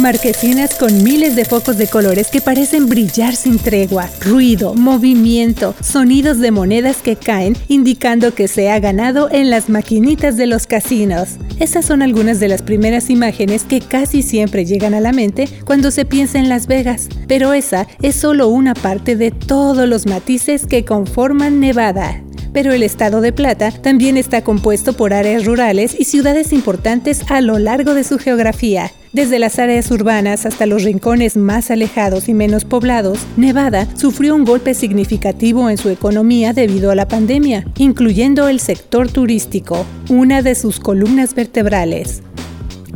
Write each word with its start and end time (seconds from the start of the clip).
Marquesinas 0.00 0.76
con 0.76 1.02
miles 1.02 1.34
de 1.34 1.44
focos 1.44 1.76
de 1.76 1.88
colores 1.88 2.28
que 2.28 2.40
parecen 2.40 2.88
brillar 2.88 3.34
sin 3.34 3.58
tregua, 3.58 4.08
ruido, 4.20 4.74
movimiento, 4.74 5.74
sonidos 5.80 6.38
de 6.38 6.52
monedas 6.52 6.98
que 6.98 7.16
caen 7.16 7.56
indicando 7.66 8.32
que 8.32 8.46
se 8.46 8.70
ha 8.70 8.78
ganado 8.78 9.28
en 9.30 9.50
las 9.50 9.68
maquinitas 9.68 10.36
de 10.36 10.46
los 10.46 10.68
casinos. 10.68 11.30
Esas 11.58 11.84
son 11.84 12.02
algunas 12.02 12.38
de 12.38 12.46
las 12.46 12.62
primeras 12.62 13.10
imágenes 13.10 13.64
que 13.64 13.80
casi 13.80 14.22
siempre 14.22 14.64
llegan 14.64 14.94
a 14.94 15.00
la 15.00 15.12
mente 15.12 15.48
cuando 15.64 15.90
se 15.90 16.04
piensa 16.04 16.38
en 16.38 16.48
Las 16.48 16.68
Vegas, 16.68 17.08
pero 17.26 17.52
esa 17.52 17.88
es 18.00 18.14
solo 18.14 18.48
una 18.48 18.74
parte 18.74 19.16
de 19.16 19.32
todos 19.32 19.88
los 19.88 20.06
matices 20.06 20.66
que 20.66 20.84
conforman 20.84 21.58
Nevada 21.58 22.22
pero 22.52 22.72
el 22.72 22.82
estado 22.82 23.20
de 23.20 23.32
Plata 23.32 23.70
también 23.70 24.16
está 24.16 24.42
compuesto 24.42 24.92
por 24.92 25.12
áreas 25.12 25.44
rurales 25.44 25.94
y 25.98 26.04
ciudades 26.04 26.52
importantes 26.52 27.22
a 27.30 27.40
lo 27.40 27.58
largo 27.58 27.94
de 27.94 28.04
su 28.04 28.18
geografía. 28.18 28.90
Desde 29.12 29.38
las 29.38 29.58
áreas 29.58 29.90
urbanas 29.90 30.44
hasta 30.44 30.66
los 30.66 30.84
rincones 30.84 31.36
más 31.36 31.70
alejados 31.70 32.28
y 32.28 32.34
menos 32.34 32.64
poblados, 32.64 33.20
Nevada 33.36 33.88
sufrió 33.96 34.34
un 34.34 34.44
golpe 34.44 34.74
significativo 34.74 35.70
en 35.70 35.78
su 35.78 35.88
economía 35.88 36.52
debido 36.52 36.90
a 36.90 36.94
la 36.94 37.08
pandemia, 37.08 37.64
incluyendo 37.78 38.48
el 38.48 38.60
sector 38.60 39.10
turístico, 39.10 39.86
una 40.10 40.42
de 40.42 40.54
sus 40.54 40.78
columnas 40.78 41.34
vertebrales. 41.34 42.22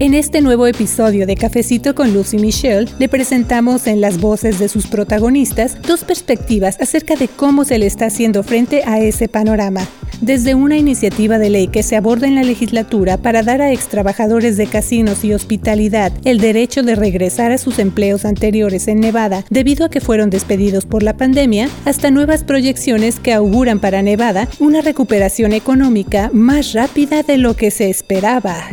En 0.03 0.15
este 0.15 0.41
nuevo 0.41 0.67
episodio 0.67 1.29
de 1.29 1.37
Cafecito 1.37 1.95
con 1.95 2.13
Lucy 2.13 2.37
Michelle, 2.37 2.91
le 2.99 3.09
presentamos 3.09 3.87
en 3.87 4.01
las 4.01 4.21
voces 4.21 4.59
de 4.59 4.69
sus 4.69 4.89
protagonistas 4.89 5.81
dos 5.83 6.03
perspectivas 6.03 6.77
acerca 6.81 7.15
de 7.15 7.29
cómo 7.29 7.65
se 7.65 7.79
le 7.79 7.87
está 7.87 8.07
haciendo 8.07 8.43
frente 8.43 8.83
a 8.85 8.99
ese 8.99 9.29
panorama. 9.29 9.87
Desde 10.21 10.57
una 10.57 10.77
iniciativa 10.77 11.39
de 11.39 11.51
ley 11.51 11.69
que 11.69 11.85
se 11.85 11.95
aborda 11.95 12.27
en 12.27 12.35
la 12.35 12.43
legislatura 12.43 13.17
para 13.17 13.45
dar 13.45 13.63
a 13.63 13.71
extrabajadores 13.71 14.57
de 14.57 14.67
casinos 14.67 15.25
y 15.25 15.35
hospitalidad 15.35 16.11
el 16.25 16.41
derecho 16.41 16.83
de 16.83 16.97
regresar 16.97 17.53
a 17.53 17.59
sus 17.59 17.79
empleos 17.79 18.25
anteriores 18.25 18.89
en 18.89 18.99
Nevada 18.99 19.45
debido 19.51 19.87
a 19.87 19.89
que 19.89 20.01
fueron 20.01 20.31
despedidos 20.31 20.85
por 20.85 21.05
la 21.05 21.17
pandemia, 21.17 21.69
hasta 21.85 22.11
nuevas 22.11 22.43
proyecciones 22.43 23.21
que 23.21 23.33
auguran 23.33 23.79
para 23.79 24.03
Nevada 24.03 24.49
una 24.59 24.81
recuperación 24.81 25.53
económica 25.53 26.29
más 26.33 26.73
rápida 26.73 27.23
de 27.23 27.39
lo 27.39 27.55
que 27.55 27.71
se 27.71 27.89
esperaba. 27.89 28.65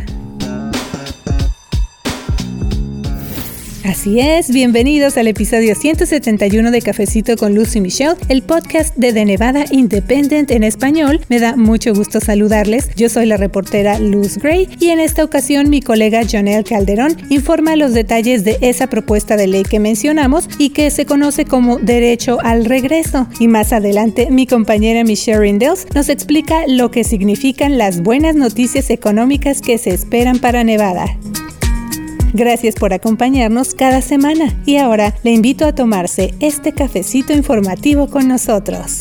Así 3.86 4.20
es, 4.20 4.52
bienvenidos 4.52 5.16
al 5.18 5.28
episodio 5.28 5.74
171 5.74 6.70
de 6.70 6.82
Cafecito 6.82 7.38
con 7.38 7.56
Lucy 7.56 7.80
Michelle, 7.80 8.16
el 8.28 8.42
podcast 8.42 8.94
de 8.98 9.14
The 9.14 9.24
Nevada 9.24 9.64
Independent 9.72 10.52
en 10.52 10.64
español. 10.64 11.22
Me 11.30 11.40
da 11.40 11.56
mucho 11.56 11.94
gusto 11.94 12.20
saludarles. 12.20 12.90
Yo 12.96 13.08
soy 13.08 13.26
la 13.26 13.38
reportera 13.38 13.98
Luz 13.98 14.38
Gray 14.38 14.68
y 14.80 14.90
en 14.90 15.00
esta 15.00 15.24
ocasión 15.24 15.70
mi 15.70 15.82
colega 15.82 16.24
Jonel 16.30 16.66
Calderón 16.66 17.16
informa 17.30 17.78
los 17.78 17.94
detalles 17.94 18.44
de 18.44 18.58
esa 18.60 18.88
propuesta 18.88 19.38
de 19.38 19.48
ley 19.48 19.64
que 19.64 19.80
mencionamos 19.80 20.50
y 20.58 20.72
que 20.72 20.92
se 20.92 21.06
conoce 21.06 21.46
como 21.46 21.78
derecho 21.80 22.40
al 22.42 22.66
regreso. 22.66 23.28
Y 23.40 23.48
más 23.48 23.72
adelante 23.72 24.28
mi 24.30 24.46
compañera 24.46 25.06
Michelle 25.06 25.40
Rindels 25.40 25.88
nos 25.96 26.10
explica 26.10 26.68
lo 26.68 26.92
que 26.92 27.06
significan 27.06 27.78
las 27.78 28.04
buenas 28.04 28.36
noticias 28.36 28.90
económicas 28.90 29.62
que 29.62 29.78
se 29.78 29.92
esperan 29.92 30.40
para 30.40 30.66
Nevada. 30.66 31.06
Gracias 32.34 32.76
por 32.76 32.94
acompañarnos 32.94 33.74
cada 33.74 34.02
semana 34.02 34.54
y 34.66 34.78
ahora 34.78 35.16
le 35.24 35.32
invito 35.32 35.66
a 35.66 35.74
tomarse 35.74 36.36
este 36.40 36.74
cafecito 36.74 37.34
informativo 37.34 38.08
con 38.08 38.28
nosotros. 38.28 39.00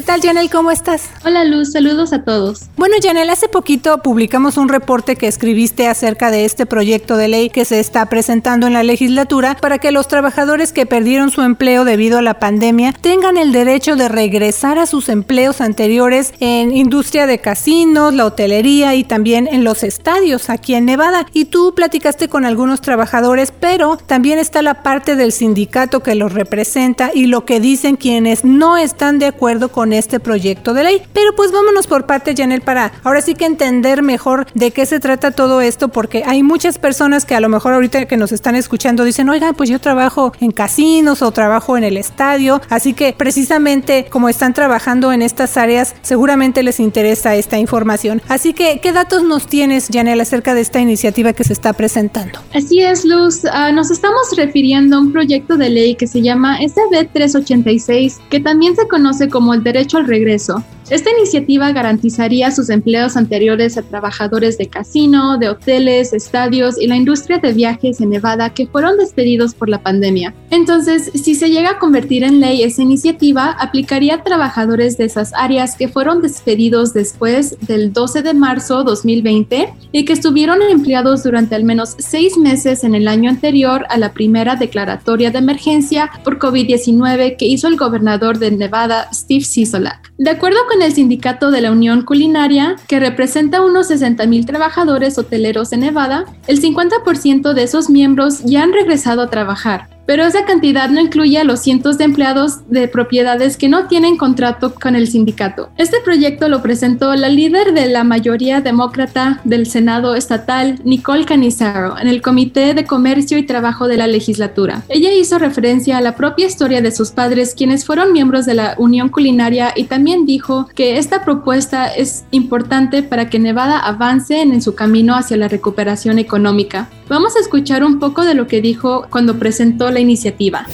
¿Qué 0.00 0.06
tal, 0.06 0.22
Janel? 0.22 0.48
¿Cómo 0.48 0.70
estás? 0.70 1.10
Hola, 1.26 1.44
Luz. 1.44 1.72
Saludos 1.72 2.14
a 2.14 2.24
todos. 2.24 2.70
Bueno, 2.78 2.94
Janel, 3.02 3.28
hace 3.28 3.50
poquito 3.50 3.98
publicamos 3.98 4.56
un 4.56 4.70
reporte 4.70 5.14
que 5.14 5.26
escribiste 5.26 5.88
acerca 5.88 6.30
de 6.30 6.46
este 6.46 6.64
proyecto 6.64 7.18
de 7.18 7.28
ley 7.28 7.50
que 7.50 7.66
se 7.66 7.80
está 7.80 8.06
presentando 8.06 8.66
en 8.66 8.72
la 8.72 8.82
legislatura 8.82 9.58
para 9.60 9.76
que 9.76 9.92
los 9.92 10.08
trabajadores 10.08 10.72
que 10.72 10.86
perdieron 10.86 11.30
su 11.30 11.42
empleo 11.42 11.84
debido 11.84 12.16
a 12.16 12.22
la 12.22 12.38
pandemia 12.38 12.94
tengan 12.98 13.36
el 13.36 13.52
derecho 13.52 13.94
de 13.94 14.08
regresar 14.08 14.78
a 14.78 14.86
sus 14.86 15.10
empleos 15.10 15.60
anteriores 15.60 16.32
en 16.40 16.74
industria 16.74 17.26
de 17.26 17.38
casinos, 17.38 18.14
la 18.14 18.24
hotelería 18.24 18.94
y 18.94 19.04
también 19.04 19.48
en 19.52 19.64
los 19.64 19.82
estadios 19.82 20.48
aquí 20.48 20.76
en 20.76 20.86
Nevada. 20.86 21.26
Y 21.34 21.44
tú 21.44 21.74
platicaste 21.76 22.30
con 22.30 22.46
algunos 22.46 22.80
trabajadores, 22.80 23.52
pero 23.52 23.98
también 23.98 24.38
está 24.38 24.62
la 24.62 24.82
parte 24.82 25.14
del 25.14 25.32
sindicato 25.32 26.00
que 26.00 26.14
los 26.14 26.32
representa 26.32 27.10
y 27.12 27.26
lo 27.26 27.44
que 27.44 27.60
dicen 27.60 27.96
quienes 27.96 28.46
no 28.46 28.78
están 28.78 29.18
de 29.18 29.26
acuerdo 29.26 29.70
con 29.70 29.89
este 29.92 30.20
proyecto 30.20 30.74
de 30.74 30.84
ley. 30.84 31.02
Pero 31.12 31.34
pues 31.36 31.52
vámonos 31.52 31.86
por 31.86 32.06
parte, 32.06 32.34
Janel, 32.36 32.60
para 32.60 32.92
ahora 33.04 33.20
sí 33.20 33.34
que 33.34 33.44
entender 33.44 34.02
mejor 34.02 34.46
de 34.54 34.70
qué 34.70 34.86
se 34.86 35.00
trata 35.00 35.30
todo 35.30 35.60
esto, 35.60 35.88
porque 35.88 36.22
hay 36.26 36.42
muchas 36.42 36.78
personas 36.78 37.24
que 37.24 37.34
a 37.34 37.40
lo 37.40 37.48
mejor 37.48 37.74
ahorita 37.74 38.06
que 38.06 38.16
nos 38.16 38.32
están 38.32 38.56
escuchando 38.56 39.04
dicen, 39.04 39.28
oigan, 39.28 39.54
pues 39.54 39.70
yo 39.70 39.80
trabajo 39.80 40.32
en 40.40 40.50
casinos 40.52 41.22
o 41.22 41.30
trabajo 41.30 41.76
en 41.76 41.84
el 41.84 41.96
estadio, 41.96 42.60
así 42.68 42.94
que 42.94 43.14
precisamente 43.16 44.06
como 44.10 44.28
están 44.28 44.54
trabajando 44.54 45.12
en 45.12 45.22
estas 45.22 45.56
áreas, 45.56 45.94
seguramente 46.02 46.62
les 46.62 46.80
interesa 46.80 47.34
esta 47.34 47.58
información. 47.58 48.22
Así 48.28 48.52
que, 48.52 48.80
¿qué 48.80 48.92
datos 48.92 49.22
nos 49.22 49.46
tienes, 49.46 49.88
Janel, 49.92 50.20
acerca 50.20 50.54
de 50.54 50.60
esta 50.60 50.80
iniciativa 50.80 51.32
que 51.32 51.44
se 51.44 51.52
está 51.52 51.72
presentando? 51.72 52.40
Así 52.54 52.82
es, 52.82 53.04
Luz. 53.04 53.44
Ah, 53.52 53.72
nos 53.72 53.90
estamos 53.90 54.20
refiriendo 54.36 54.96
a 54.96 55.00
un 55.00 55.12
proyecto 55.12 55.56
de 55.56 55.70
ley 55.70 55.94
que 55.94 56.06
se 56.06 56.22
llama 56.22 56.58
SB 56.58 57.08
386, 57.12 58.20
que 58.30 58.40
también 58.40 58.76
se 58.76 58.86
conoce 58.88 59.28
como 59.28 59.54
el 59.54 59.62
derecho 59.62 59.79
al 59.98 60.06
regreso. 60.06 60.64
Esta 60.90 61.08
iniciativa 61.12 61.70
garantizaría 61.70 62.50
sus 62.50 62.68
empleos 62.68 63.16
anteriores 63.16 63.78
a 63.78 63.82
trabajadores 63.82 64.58
de 64.58 64.66
casino, 64.66 65.38
de 65.38 65.48
hoteles, 65.48 66.12
estadios 66.12 66.80
y 66.80 66.88
la 66.88 66.96
industria 66.96 67.38
de 67.38 67.52
viajes 67.52 68.00
en 68.00 68.10
Nevada 68.10 68.50
que 68.50 68.66
fueron 68.66 68.98
despedidos 68.98 69.54
por 69.54 69.68
la 69.68 69.80
pandemia. 69.84 70.34
Entonces, 70.50 71.12
si 71.14 71.36
se 71.36 71.48
llega 71.48 71.70
a 71.70 71.78
convertir 71.78 72.24
en 72.24 72.40
ley 72.40 72.64
esa 72.64 72.82
iniciativa, 72.82 73.52
aplicaría 73.60 74.16
a 74.16 74.24
trabajadores 74.24 74.98
de 74.98 75.04
esas 75.04 75.32
áreas 75.34 75.76
que 75.76 75.86
fueron 75.86 76.22
despedidos 76.22 76.92
después 76.92 77.56
del 77.60 77.92
12 77.92 78.22
de 78.22 78.34
marzo 78.34 78.82
2020 78.82 79.72
y 79.92 80.04
que 80.04 80.12
estuvieron 80.12 80.60
empleados 80.60 81.22
durante 81.22 81.54
al 81.54 81.62
menos 81.62 81.94
seis 81.98 82.36
meses 82.36 82.82
en 82.82 82.96
el 82.96 83.06
año 83.06 83.30
anterior 83.30 83.86
a 83.90 83.96
la 83.96 84.12
primera 84.12 84.56
declaratoria 84.56 85.30
de 85.30 85.38
emergencia 85.38 86.10
por 86.24 86.40
COVID-19 86.40 87.36
que 87.36 87.46
hizo 87.46 87.68
el 87.68 87.76
gobernador 87.76 88.40
de 88.40 88.50
Nevada, 88.50 89.08
Steve 89.14 89.44
Sisolak. 89.44 90.10
De 90.18 90.30
acuerdo 90.30 90.58
con 90.70 90.79
el 90.82 90.92
sindicato 90.92 91.50
de 91.50 91.60
la 91.60 91.72
Unión 91.72 92.02
Culinaria, 92.02 92.76
que 92.88 93.00
representa 93.00 93.62
unos 93.62 93.88
60 93.88 94.26
mil 94.26 94.46
trabajadores 94.46 95.18
hoteleros 95.18 95.72
en 95.72 95.80
Nevada, 95.80 96.24
el 96.46 96.60
50% 96.60 97.52
de 97.52 97.62
esos 97.62 97.90
miembros 97.90 98.42
ya 98.44 98.62
han 98.62 98.72
regresado 98.72 99.22
a 99.22 99.30
trabajar 99.30 99.88
pero 100.10 100.24
esa 100.24 100.44
cantidad 100.44 100.90
no 100.90 101.00
incluye 101.00 101.38
a 101.38 101.44
los 101.44 101.60
cientos 101.60 101.96
de 101.96 102.02
empleados 102.02 102.68
de 102.68 102.88
propiedades 102.88 103.56
que 103.56 103.68
no 103.68 103.86
tienen 103.86 104.16
contrato 104.16 104.74
con 104.74 104.96
el 104.96 105.06
sindicato. 105.06 105.68
Este 105.76 105.98
proyecto 106.04 106.48
lo 106.48 106.62
presentó 106.62 107.14
la 107.14 107.28
líder 107.28 107.74
de 107.74 107.86
la 107.86 108.02
mayoría 108.02 108.60
demócrata 108.60 109.40
del 109.44 109.68
Senado 109.68 110.16
estatal, 110.16 110.80
Nicole 110.82 111.26
Canizaro, 111.26 111.96
en 111.96 112.08
el 112.08 112.22
Comité 112.22 112.74
de 112.74 112.86
Comercio 112.86 113.38
y 113.38 113.46
Trabajo 113.46 113.86
de 113.86 113.98
la 113.98 114.08
legislatura. 114.08 114.82
Ella 114.88 115.12
hizo 115.12 115.38
referencia 115.38 115.98
a 115.98 116.00
la 116.00 116.16
propia 116.16 116.48
historia 116.48 116.82
de 116.82 116.90
sus 116.90 117.12
padres, 117.12 117.54
quienes 117.54 117.84
fueron 117.84 118.12
miembros 118.12 118.46
de 118.46 118.54
la 118.54 118.74
Unión 118.78 119.10
Culinaria, 119.10 119.72
y 119.76 119.84
también 119.84 120.26
dijo 120.26 120.68
que 120.74 120.98
esta 120.98 121.24
propuesta 121.24 121.86
es 121.86 122.24
importante 122.32 123.04
para 123.04 123.30
que 123.30 123.38
Nevada 123.38 123.78
avance 123.78 124.40
en 124.40 124.60
su 124.60 124.74
camino 124.74 125.14
hacia 125.14 125.36
la 125.36 125.46
recuperación 125.46 126.18
económica. 126.18 126.88
Vamos 127.10 127.34
a 127.34 127.40
escuchar 127.40 127.82
un 127.82 127.98
poco 127.98 128.24
de 128.24 128.34
lo 128.34 128.46
que 128.46 128.60
dijo 128.60 129.08
cuando 129.10 129.36
presentó 129.36 129.90
la 129.90 129.98
iniciativa. 129.98 130.64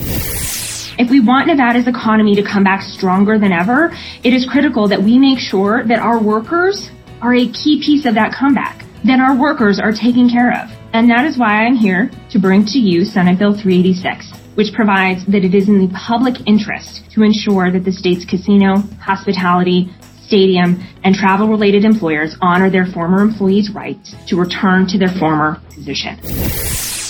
If 0.99 1.09
we 1.09 1.19
want 1.19 1.47
Nevada's 1.47 1.87
economy 1.87 2.35
to 2.35 2.43
come 2.43 2.63
back 2.63 2.83
stronger 2.83 3.39
than 3.39 3.51
ever, 3.51 3.91
it 4.23 4.35
is 4.35 4.45
critical 4.45 4.87
that 4.87 5.01
we 5.01 5.17
make 5.17 5.39
sure 5.39 5.83
that 5.87 5.97
our 5.97 6.19
workers 6.19 6.91
are 7.21 7.33
a 7.33 7.47
key 7.47 7.81
piece 7.83 8.05
of 8.05 8.13
that 8.13 8.33
comeback, 8.33 8.85
that 9.03 9.19
our 9.19 9.35
workers 9.35 9.79
are 9.79 9.91
taken 9.91 10.29
care 10.29 10.51
of. 10.51 10.69
And 10.93 11.09
that 11.09 11.25
is 11.25 11.39
why 11.39 11.65
I'm 11.65 11.75
here 11.75 12.11
to 12.29 12.37
bring 12.37 12.65
to 12.65 12.77
you 12.77 13.03
Senate 13.03 13.39
Bill 13.39 13.53
386, 13.53 14.29
which 14.53 14.71
provides 14.73 15.25
that 15.25 15.43
it 15.43 15.55
is 15.55 15.67
in 15.67 15.79
the 15.79 15.91
public 15.95 16.35
interest 16.45 17.09
to 17.13 17.23
ensure 17.23 17.71
that 17.71 17.83
the 17.83 17.91
state's 17.91 18.25
casino, 18.25 18.83
hospitality, 19.01 19.89
stadium, 20.27 20.77
and 21.03 21.15
travel 21.15 21.47
related 21.47 21.83
employers 21.85 22.35
honor 22.41 22.69
their 22.69 22.85
former 22.85 23.21
employees' 23.21 23.71
rights 23.73 24.15
to 24.27 24.37
return 24.37 24.85
to 24.87 24.97
their 24.97 25.13
former 25.17 25.59
position. 25.73 26.17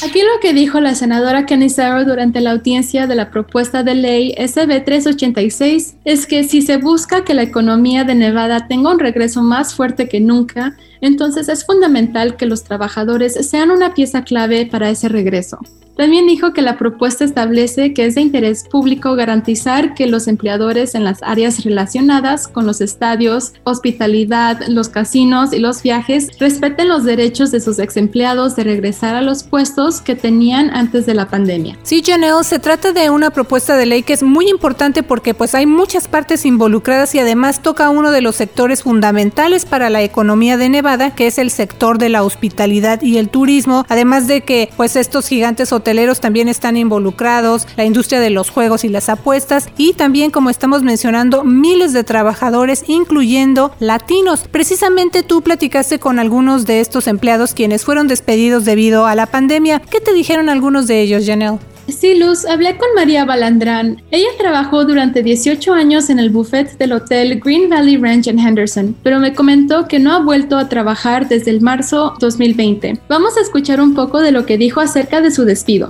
Aquí 0.04 0.22
lo 0.22 0.40
que 0.40 0.54
dijo 0.54 0.80
la 0.80 0.94
senadora 0.94 1.48
Kenny 1.48 1.70
Sarah 1.70 2.04
durante 2.04 2.40
la 2.40 2.52
audiencia 2.52 3.08
de 3.08 3.16
la 3.16 3.32
propuesta 3.32 3.82
de 3.82 3.96
ley 3.96 4.36
SB 4.38 4.86
386 4.86 5.98
es 6.06 6.28
que 6.28 6.44
si 6.44 6.62
se 6.62 6.78
busca 6.78 7.24
que 7.24 7.34
la 7.34 7.42
economía 7.42 8.04
de 8.04 8.14
Nevada 8.14 8.68
tenga 8.68 8.92
un 8.92 9.00
regreso 9.00 9.42
más 9.42 9.74
fuerte 9.74 10.08
que 10.08 10.20
nunca, 10.20 10.78
entonces 11.02 11.50
es 11.50 11.66
fundamental 11.66 12.38
que 12.38 12.46
los 12.46 12.64
trabajadores 12.64 13.34
sean 13.50 13.72
una 13.72 13.96
pieza 13.96 14.24
clave 14.24 14.68
para 14.68 14.92
ese 14.92 15.10
regreso. 15.10 15.58
También 15.98 16.28
dijo 16.28 16.54
que 16.54 16.62
la 16.62 16.78
propuesta 16.78 17.26
establece 17.26 17.94
que 17.94 18.06
es 18.06 18.14
de 18.16 18.22
interés 18.22 18.66
público 18.70 19.16
garantizar 19.16 19.96
que 19.96 20.06
los 20.06 20.28
empleadores 20.28 20.94
en 20.94 21.04
las 21.04 21.24
áreas 21.24 21.64
relacionadas 21.64 22.48
con 22.48 22.68
los 22.68 22.82
estadios, 22.82 23.54
hospitalidad, 23.64 24.62
los 24.68 24.90
casinos 24.90 25.54
y 25.54 25.60
los 25.60 25.82
viajes 25.82 26.30
respeten 26.40 26.88
los 26.88 27.04
derechos 27.04 27.50
de 27.50 27.60
sus 27.60 27.80
ex 27.80 27.98
empleados 27.98 28.56
de 28.56 28.64
regresar 28.64 29.16
a 29.16 29.22
los 29.22 29.44
puestos 29.44 30.02
que 30.02 30.16
tenían 30.16 30.70
antes 30.70 31.08
de 31.08 31.16
la 31.16 31.30
pandemia. 31.30 31.78
Sí, 31.82 32.04
Janelle, 32.06 32.44
se 32.44 32.60
trata 32.60 32.92
de 32.92 33.10
una 33.10 33.32
propuesta 33.32 33.76
de 33.76 33.88
ley 33.88 34.04
que 34.04 34.14
es 34.14 34.22
muy 34.22 34.50
importante 34.50 35.02
porque 35.02 35.34
pues 35.34 35.56
hay 35.56 35.66
muchas 35.66 36.08
partes 36.08 36.46
involucradas 36.46 37.16
y 37.16 37.20
además 37.20 37.64
toca 37.64 37.90
uno 37.90 38.12
de 38.12 38.22
los 38.22 38.36
sectores 38.36 38.84
fundamentales 38.84 39.66
para 39.66 39.90
la 39.90 40.04
economía 40.04 40.58
de 40.58 40.70
Nevada, 40.70 41.16
que 41.16 41.26
es 41.26 41.40
el 41.40 41.50
sector 41.50 41.98
de 41.98 42.10
la 42.10 42.24
hospitalidad 42.24 43.02
y 43.02 43.18
el 43.18 43.30
turismo, 43.30 43.84
además 43.90 44.28
de 44.28 44.42
que 44.42 44.70
pues 44.78 44.96
estos 44.96 45.28
gigantes 45.28 45.74
hoteleros 45.88 46.20
también 46.20 46.50
están 46.50 46.76
involucrados, 46.76 47.66
la 47.78 47.86
industria 47.86 48.20
de 48.20 48.30
los 48.30 48.50
juegos 48.50 48.84
y 48.84 48.90
las 48.90 49.08
apuestas 49.08 49.70
y 49.78 49.94
también 49.94 50.32
como 50.32 50.50
estamos 50.50 50.84
mencionando 50.84 51.46
miles 51.46 51.94
de 51.94 52.04
trabajadores 52.04 52.84
incluyendo 52.88 53.72
latinos. 53.80 54.50
Precisamente 54.52 55.24
tú 55.24 55.42
platicaste 55.42 55.98
con 55.98 56.20
algunos 56.20 56.66
de 56.66 56.82
estos 56.82 57.08
empleados 57.08 57.54
quienes 57.54 57.86
fueron 57.86 58.10
despedidos 58.10 58.66
debido 58.66 59.06
a 59.06 59.16
la 59.16 59.28
pandemia. 59.28 59.80
¿Qué 59.80 60.02
te 60.02 60.14
dijeron 60.14 60.50
algunos 60.50 60.88
de 60.88 61.00
ellos, 61.00 61.26
Janelle? 61.26 61.60
Sí, 61.88 62.20
Luz, 62.20 62.46
hablé 62.46 62.78
con 62.78 62.88
María 62.96 63.24
Balandrán. 63.24 64.02
Ella 64.12 64.28
trabajó 64.38 64.86
durante 64.86 65.24
18 65.24 65.74
años 65.74 66.10
en 66.10 66.20
el 66.20 66.30
buffet 66.30 66.78
del 66.78 66.92
hotel 66.92 67.40
Green 67.40 67.70
Valley 67.70 67.98
Ranch 67.98 68.28
en 68.28 68.40
Henderson, 68.40 68.96
pero 69.04 69.20
me 69.20 69.34
comentó 69.34 69.88
que 69.88 70.00
no 70.00 70.14
ha 70.14 70.20
vuelto 70.20 70.58
a 70.58 70.68
trabajar 70.68 71.28
desde 71.30 71.52
el 71.52 71.62
marzo 71.62 72.16
2020. 72.20 73.00
Vamos 73.08 73.38
a 73.38 73.42
escuchar 73.42 73.80
un 73.80 73.94
poco 73.94 74.22
de 74.22 74.32
lo 74.32 74.46
que 74.46 74.58
dijo 74.58 74.82
acerca 74.82 75.22
de 75.22 75.32
su 75.32 75.46
despido. 75.46 75.90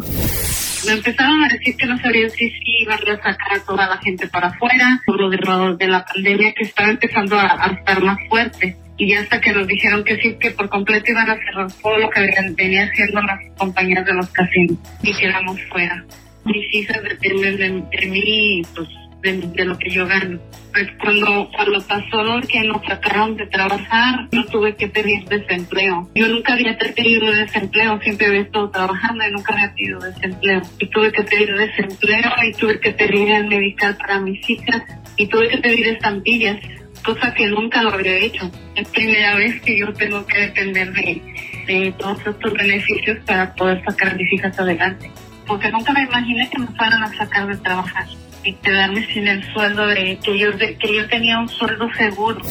Me 0.86 0.94
empezaron 0.94 1.44
a 1.44 1.48
decir 1.50 1.76
que 1.76 1.86
no 1.88 1.98
sabían 2.00 2.30
si 2.30 2.52
iban 2.80 3.00
a 3.10 3.16
sacar 3.18 3.54
a 3.56 3.60
toda 3.66 3.88
la 3.88 3.98
gente 3.98 4.28
para 4.28 4.48
afuera 4.48 5.02
por 5.06 5.20
lo 5.20 5.30
de, 5.30 5.88
la 5.88 6.06
pandemia 6.06 6.54
que 6.54 6.64
estaba 6.64 6.90
empezando 6.90 7.38
a 7.38 7.76
estar 7.78 8.02
más 8.04 8.20
fuerte 8.30 8.78
y 8.98 9.10
ya 9.12 9.22
hasta 9.22 9.40
que 9.40 9.54
nos 9.54 9.68
dijeron 9.68 10.04
que 10.04 10.18
sí, 10.18 10.36
que 10.40 10.52
por 10.52 10.70
completo 10.70 11.12
iban 11.12 11.30
a 11.30 11.38
cerrar 11.38 11.72
todo 11.82 11.98
lo 11.98 12.10
que 12.10 12.22
venía 12.56 12.86
haciendo 12.86 13.22
las 13.22 13.40
compañías 13.58 14.06
de 14.06 14.14
los 14.14 14.30
casinos 14.32 14.78
y 15.04 15.14
quedamos 15.14 15.62
fuera. 15.70 16.04
Mis 16.46 16.74
hijas 16.74 17.02
dependen 17.04 17.58
de, 17.90 18.08
mí, 18.08 18.62
pues 18.74 18.88
de, 19.22 19.66
lo 19.66 19.78
que 19.78 19.90
yo 19.90 20.08
gano. 20.08 20.40
Pues 20.72 20.88
cuando, 21.00 21.50
cuando 21.56 21.82
pasó 21.86 22.24
lo 22.24 22.42
que 22.42 22.64
nos 22.64 22.84
sacaron 22.86 23.36
de 23.36 23.46
trabajar, 23.48 24.28
no 24.32 24.46
tuve 24.46 24.76
que 24.76 24.88
pedir 24.88 25.26
desempleo. 25.26 26.10
Yo 26.16 26.28
nunca 26.30 26.54
había 26.54 26.78
pedido 26.78 27.32
desempleo, 27.32 28.00
siempre 28.02 28.28
había 28.28 28.42
estado 28.42 28.70
trabajando 28.70 29.28
y 29.28 29.32
nunca 29.32 29.54
había 29.54 29.74
pedido 29.74 30.00
desempleo. 30.00 30.62
Y 30.80 30.88
tuve 30.88 31.12
que 31.12 31.24
pedir 31.24 31.54
desempleo 31.54 32.32
y 32.48 32.54
tuve 32.54 32.80
que 32.80 32.92
pedir 32.92 33.30
el 33.30 33.48
medical 33.48 33.98
para 33.98 34.20
mis 34.22 34.50
hijas 34.50 34.84
y 35.18 35.28
tuve 35.28 35.50
que 35.50 35.58
pedir 35.58 35.88
estampillas 35.88 36.58
cosa 37.08 37.34
que 37.34 37.48
nunca 37.48 37.82
lo 37.84 37.94
habría 37.94 38.18
hecho. 38.18 38.52
Es 38.76 38.86
primera 38.90 39.36
vez 39.36 39.62
que 39.62 39.80
yo 39.80 39.94
tengo 39.94 40.26
que 40.26 40.40
depender 40.40 40.92
de, 40.92 41.94
todos 41.98 42.20
estos 42.20 42.54
beneficios 42.54 43.18
para 43.26 43.56
poder 43.56 43.82
sacar 43.86 44.18
mis 44.18 44.32
hijas 44.34 44.60
adelante. 44.60 45.10
Porque 45.46 45.72
nunca 45.72 45.94
me 45.94 46.04
imaginé 46.04 46.50
que 46.50 46.60
me 46.60 46.68
fueran 46.68 47.02
a 47.02 47.14
sacar 47.16 47.48
de 47.48 47.56
trabajar 47.58 48.06
y 48.44 48.54
quedarme 48.56 49.06
sin 49.08 49.26
el 49.26 49.42
sueldo 49.54 49.88
de 49.88 50.20
que 50.22 50.38
yo, 50.38 50.52
de, 50.52 50.76
que 50.76 50.96
yo 50.96 51.08
tenía 51.08 51.40
un 51.40 51.48
sueldo 51.48 51.88
seguro. 51.94 52.42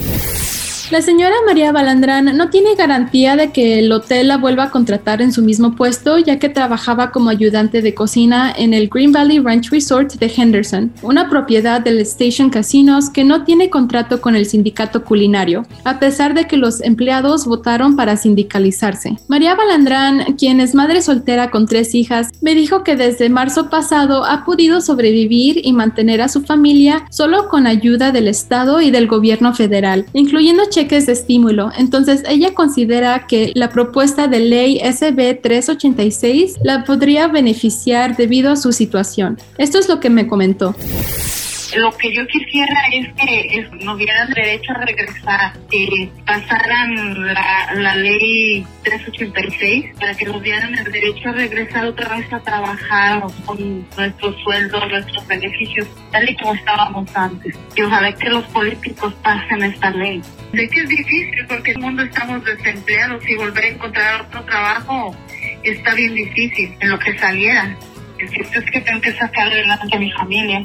La 0.92 1.02
señora 1.02 1.34
María 1.44 1.72
Balandrán 1.72 2.36
no 2.36 2.48
tiene 2.48 2.76
garantía 2.76 3.34
de 3.34 3.50
que 3.50 3.80
el 3.80 3.90
hotel 3.90 4.28
la 4.28 4.36
vuelva 4.36 4.64
a 4.64 4.70
contratar 4.70 5.20
en 5.20 5.32
su 5.32 5.42
mismo 5.42 5.74
puesto, 5.74 6.16
ya 6.18 6.38
que 6.38 6.48
trabajaba 6.48 7.10
como 7.10 7.28
ayudante 7.28 7.82
de 7.82 7.92
cocina 7.92 8.54
en 8.56 8.72
el 8.72 8.88
Green 8.88 9.10
Valley 9.10 9.40
Ranch 9.40 9.70
Resort 9.70 10.12
de 10.14 10.32
Henderson, 10.34 10.92
una 11.02 11.28
propiedad 11.28 11.80
del 11.80 11.98
Station 12.02 12.50
Casinos 12.50 13.10
que 13.10 13.24
no 13.24 13.42
tiene 13.42 13.68
contrato 13.68 14.20
con 14.20 14.36
el 14.36 14.46
sindicato 14.46 15.02
culinario, 15.02 15.66
a 15.82 15.98
pesar 15.98 16.34
de 16.34 16.46
que 16.46 16.56
los 16.56 16.80
empleados 16.80 17.46
votaron 17.46 17.96
para 17.96 18.16
sindicalizarse. 18.16 19.16
María 19.26 19.56
Balandrán, 19.56 20.36
quien 20.38 20.60
es 20.60 20.76
madre 20.76 21.02
soltera 21.02 21.50
con 21.50 21.66
tres 21.66 21.96
hijas, 21.96 22.28
me 22.40 22.54
dijo 22.54 22.84
que 22.84 22.94
desde 22.94 23.28
marzo 23.28 23.70
pasado 23.70 24.24
ha 24.24 24.44
podido 24.44 24.80
sobrevivir 24.80 25.60
y 25.64 25.72
mantener 25.72 26.22
a 26.22 26.28
su 26.28 26.42
familia 26.42 27.06
solo 27.10 27.48
con 27.48 27.66
ayuda 27.66 28.12
del 28.12 28.28
Estado 28.28 28.80
y 28.80 28.92
del 28.92 29.08
gobierno 29.08 29.52
federal, 29.52 30.06
incluyendo 30.12 30.62
cheques 30.76 31.06
de 31.06 31.12
estímulo. 31.12 31.70
Entonces, 31.78 32.22
ella 32.28 32.52
considera 32.52 33.26
que 33.26 33.50
la 33.54 33.70
propuesta 33.70 34.28
de 34.28 34.40
ley 34.40 34.78
SB 34.78 35.40
386 35.40 36.56
la 36.62 36.84
podría 36.84 37.28
beneficiar 37.28 38.14
debido 38.14 38.52
a 38.52 38.56
su 38.56 38.72
situación. 38.72 39.38
Esto 39.56 39.78
es 39.78 39.88
lo 39.88 40.00
que 40.00 40.10
me 40.10 40.28
comentó. 40.28 40.74
Lo 41.74 41.90
que 41.96 42.12
yo 42.14 42.26
quisiera 42.26 42.80
es 42.92 43.08
que 43.14 43.68
nos 43.84 43.98
dieran 43.98 44.30
derecho 44.32 44.72
a 44.72 44.84
regresar, 44.84 45.52
que 45.70 46.08
pasaran 46.24 47.26
la, 47.26 47.74
la 47.74 47.96
ley 47.96 48.64
386 48.84 49.96
para 49.98 50.14
que 50.14 50.26
nos 50.26 50.42
dieran 50.42 50.78
el 50.78 50.92
derecho 50.92 51.28
a 51.28 51.32
regresar 51.32 51.86
otra 51.86 52.16
vez 52.16 52.32
a 52.32 52.40
trabajar 52.40 53.22
con 53.44 53.86
nuestros 53.96 54.36
sueldos, 54.42 54.88
nuestros 54.88 55.26
beneficios, 55.26 55.88
tal 56.12 56.28
y 56.28 56.36
como 56.36 56.54
estábamos 56.54 57.16
antes. 57.16 57.56
Y 57.74 57.82
ojalá 57.82 58.12
que 58.12 58.30
los 58.30 58.44
políticos 58.46 59.12
pasen 59.22 59.64
esta 59.64 59.90
ley. 59.90 60.22
Sé 60.52 60.68
que 60.68 60.80
es 60.80 60.88
difícil 60.88 61.46
porque 61.48 61.72
el 61.72 61.78
mundo 61.78 62.02
estamos 62.02 62.44
desempleados 62.44 63.28
y 63.28 63.34
volver 63.34 63.64
a 63.64 63.68
encontrar 63.68 64.20
otro 64.22 64.44
trabajo 64.44 65.16
está 65.62 65.94
bien 65.94 66.14
difícil 66.14 66.74
en 66.80 66.90
lo 66.90 66.98
que 66.98 67.18
saliera. 67.18 67.76
El 68.18 68.28
cierto 68.28 68.60
es 68.60 68.70
que 68.70 68.80
tengo 68.80 69.00
que 69.00 69.12
sacar 69.12 69.48
adelante 69.48 69.96
a 69.96 69.98
mi 69.98 70.10
familia. 70.12 70.62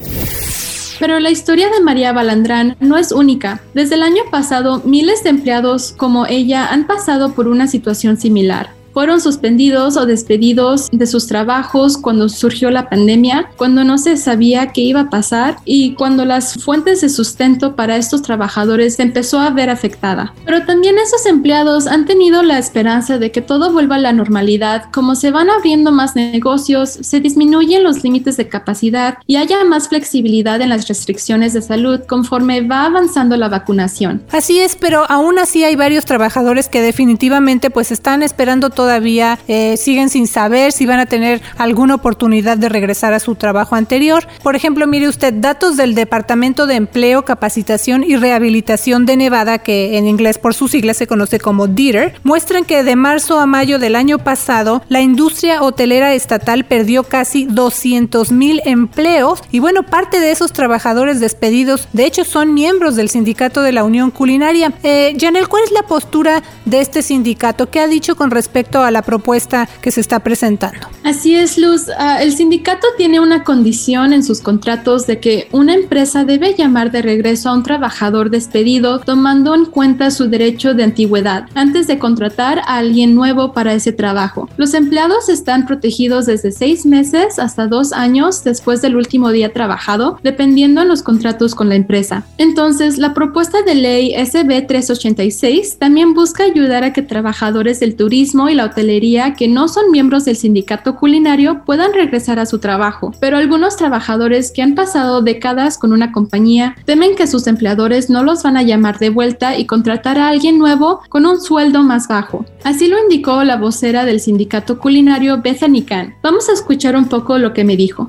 Pero 1.02 1.20
la 1.20 1.32
historia 1.32 1.72
de 1.72 1.82
María 1.82 2.14
Balandrán 2.14 2.78
no 2.80 2.96
es 2.96 3.12
única. 3.12 3.60
Desde 3.74 3.96
el 3.96 4.04
año 4.04 4.22
pasado, 4.30 4.84
miles 4.86 5.24
de 5.24 5.32
empleados 5.32 5.96
como 5.98 6.28
ella 6.28 6.68
han 6.68 6.86
pasado 6.86 7.34
por 7.34 7.48
una 7.48 7.66
situación 7.66 8.18
similar 8.18 8.70
fueron 8.94 9.22
suspendidos 9.22 9.98
o 9.98 10.06
despedidos 10.06 10.90
de 10.92 11.08
sus 11.08 11.28
trabajos 11.28 11.98
cuando 11.98 12.30
surgió 12.30 12.72
la 12.72 12.90
pandemia, 12.90 13.50
cuando 13.58 13.84
no 13.84 13.98
se 13.98 14.18
sabía 14.18 14.72
qué 14.74 14.82
iba 14.82 15.02
a 15.02 15.10
pasar 15.10 15.58
y 15.66 15.94
cuando 15.96 16.26
las 16.26 16.64
fuentes 16.64 17.02
de 17.02 17.10
sustento 17.10 17.76
para 17.76 17.98
estos 17.98 18.22
trabajadores 18.22 18.96
se 18.96 19.04
empezó 19.04 19.40
a 19.40 19.50
ver 19.50 19.70
afectada. 19.70 20.34
Pero 20.46 20.66
también 20.66 20.98
esos 20.98 21.26
empleados 21.26 21.88
han 21.88 22.06
tenido 22.06 22.44
la 22.44 22.58
esperanza 22.58 23.18
de 23.18 23.32
que 23.32 23.42
todo 23.42 23.72
vuelva 23.72 23.96
a 23.96 24.00
la 24.00 24.14
normalidad, 24.14 24.86
como 24.92 25.16
se 25.16 25.32
van 25.32 25.50
abriendo 25.50 25.92
más 25.92 26.16
negocios, 26.16 26.90
se 26.90 27.20
disminuyen 27.20 27.84
los 27.84 28.04
límites 28.04 28.38
de 28.38 28.48
capacidad 28.48 29.18
y 29.28 29.38
haya 29.38 29.64
más 29.64 29.90
flexibilidad 29.90 30.62
en 30.62 30.70
las 30.70 30.88
restricciones 30.88 31.54
de 31.54 31.62
salud 31.62 32.02
conforme 32.08 32.62
va 32.62 32.86
avanzando 32.86 33.38
la 33.38 33.50
vacunación. 33.50 34.24
Así 34.32 34.60
es, 34.60 34.76
pero 34.76 35.06
aún 35.10 35.40
así 35.40 35.64
hay 35.64 35.76
varios 35.76 36.06
trabajadores 36.06 36.70
que 36.70 36.82
definitivamente 36.82 37.70
pues 37.70 37.92
están 37.92 38.24
esperando 38.24 38.70
todo 38.70 38.81
todavía 38.82 39.38
eh, 39.48 39.78
siguen 39.78 40.10
sin 40.10 40.26
saber 40.26 40.72
si 40.72 40.88
van 40.88 41.00
a 41.00 41.06
tener 41.06 41.40
alguna 41.60 41.94
oportunidad 41.94 42.58
de 42.58 42.68
regresar 42.68 43.14
a 43.14 43.20
su 43.20 43.36
trabajo 43.36 43.76
anterior. 43.76 44.28
Por 44.42 44.56
ejemplo, 44.56 44.88
mire 44.88 45.08
usted, 45.08 45.36
datos 45.36 45.78
del 45.78 45.94
Departamento 45.94 46.66
de 46.66 46.78
Empleo, 46.78 47.24
Capacitación 47.24 48.04
y 48.04 48.16
Rehabilitación 48.16 49.06
de 49.06 49.18
Nevada, 49.18 49.60
que 49.60 50.00
en 50.00 50.08
inglés 50.08 50.40
por 50.40 50.56
sus 50.56 50.72
siglas 50.72 50.98
se 50.98 51.06
conoce 51.06 51.40
como 51.40 51.68
DITER, 51.68 52.16
muestran 52.24 52.66
que 52.66 52.84
de 52.84 52.96
marzo 52.96 53.40
a 53.40 53.46
mayo 53.46 53.78
del 53.78 53.96
año 53.96 54.18
pasado, 54.18 54.82
la 54.90 55.02
industria 55.02 55.62
hotelera 55.62 56.16
estatal 56.16 56.66
perdió 56.66 57.04
casi 57.04 57.46
200 57.46 58.32
mil 58.32 58.62
empleos 58.66 59.44
y 59.52 59.60
bueno, 59.60 59.84
parte 59.84 60.20
de 60.20 60.32
esos 60.32 60.54
trabajadores 60.54 61.20
despedidos, 61.20 61.88
de 61.94 62.08
hecho, 62.08 62.26
son 62.26 62.56
miembros 62.56 62.96
del 62.96 63.10
sindicato 63.10 63.62
de 63.62 63.74
la 63.74 63.84
Unión 63.84 64.10
Culinaria. 64.10 64.74
Eh, 64.82 65.16
Janel, 65.20 65.48
¿cuál 65.50 65.66
es 65.66 65.72
la 65.72 65.84
postura 65.84 66.42
de 66.66 66.82
este 66.82 67.04
sindicato? 67.04 67.70
¿Qué 67.70 67.80
ha 67.80 67.88
dicho 67.88 68.16
con 68.16 68.32
respecto 68.32 68.71
a 68.80 68.92
la 68.92 69.02
propuesta 69.02 69.68
que 69.82 69.92
se 69.92 70.02
está 70.02 70.20
presentando. 70.20 70.88
Así 71.04 71.36
es, 71.36 71.58
Luz. 71.58 71.88
Ah, 71.98 72.22
el 72.22 72.34
sindicato 72.34 72.88
tiene 72.98 73.20
una 73.20 73.44
condición 73.44 74.14
en 74.14 74.24
sus 74.24 74.42
contratos 74.42 75.08
de 75.08 75.20
que 75.20 75.48
una 75.52 75.74
empresa 75.74 76.24
debe 76.24 76.56
llamar 76.56 76.92
de 76.92 77.02
regreso 77.02 77.50
a 77.50 77.54
un 77.54 77.64
trabajador 77.64 78.30
despedido 78.30 79.00
tomando 79.00 79.56
en 79.56 79.66
cuenta 79.66 80.12
su 80.12 80.28
derecho 80.30 80.74
de 80.74 80.84
antigüedad 80.84 81.46
antes 81.56 81.88
de 81.88 82.00
contratar 82.00 82.60
a 82.60 82.78
alguien 82.78 83.16
nuevo 83.16 83.54
para 83.54 83.74
ese 83.74 83.92
trabajo. 83.92 84.50
Los 84.58 84.74
empleados 84.74 85.30
están 85.30 85.66
protegidos 85.66 86.26
desde 86.26 86.52
seis 86.52 86.86
meses 86.86 87.40
hasta 87.40 87.68
dos 87.68 87.94
años 87.94 88.44
después 88.44 88.82
del 88.82 88.96
último 88.96 89.32
día 89.32 89.54
trabajado, 89.54 90.20
dependiendo 90.24 90.82
en 90.82 90.88
los 90.88 91.04
contratos 91.04 91.56
con 91.56 91.70
la 91.70 91.76
empresa. 91.76 92.24
Entonces, 92.38 92.98
la 92.98 93.14
propuesta 93.14 93.62
de 93.64 93.76
ley 93.76 94.14
SB 94.14 94.68
386 94.68 95.78
también 95.78 96.14
busca 96.14 96.44
ayudar 96.44 96.84
a 96.84 96.94
que 96.94 97.02
trabajadores 97.02 97.80
del 97.80 97.96
turismo 97.96 98.50
y 98.50 98.56
la 98.56 98.61
hotelería 98.66 99.34
que 99.34 99.48
no 99.48 99.68
son 99.68 99.92
miembros 99.92 100.26
del 100.26 100.36
sindicato 100.36 100.96
culinario 100.96 101.64
puedan 101.66 101.94
regresar 101.94 102.40
a 102.40 102.46
su 102.46 102.60
trabajo. 102.60 103.14
Pero 103.20 103.38
algunos 103.38 103.78
trabajadores 103.78 104.52
que 104.52 104.62
han 104.62 104.76
pasado 104.76 105.22
décadas 105.22 105.78
con 105.78 105.94
una 105.94 106.12
compañía 106.12 106.76
temen 106.86 107.16
que 107.16 107.28
sus 107.28 107.48
empleadores 107.48 108.10
no 108.10 108.24
los 108.24 108.44
van 108.44 108.58
a 108.58 108.64
llamar 108.64 109.00
de 109.00 109.10
vuelta 109.10 109.58
y 109.58 109.66
contratar 109.66 110.18
a 110.18 110.30
alguien 110.30 110.58
nuevo 110.58 111.02
con 111.10 111.26
un 111.26 111.42
sueldo 111.42 111.84
más 111.84 112.08
bajo. 112.08 112.46
Así 112.64 112.88
lo 112.88 113.00
indicó 113.00 113.44
la 113.44 113.58
vocera 113.58 114.06
del 114.06 114.20
sindicato 114.20 114.80
culinario 114.80 115.42
Bethany 115.42 115.84
Khan. 115.84 116.16
Vamos 116.22 116.50
a 116.50 116.54
escuchar 116.54 116.96
un 116.96 117.08
poco 117.08 117.38
lo 117.38 117.54
que 117.54 117.64
me 117.64 117.76
dijo. 117.76 118.08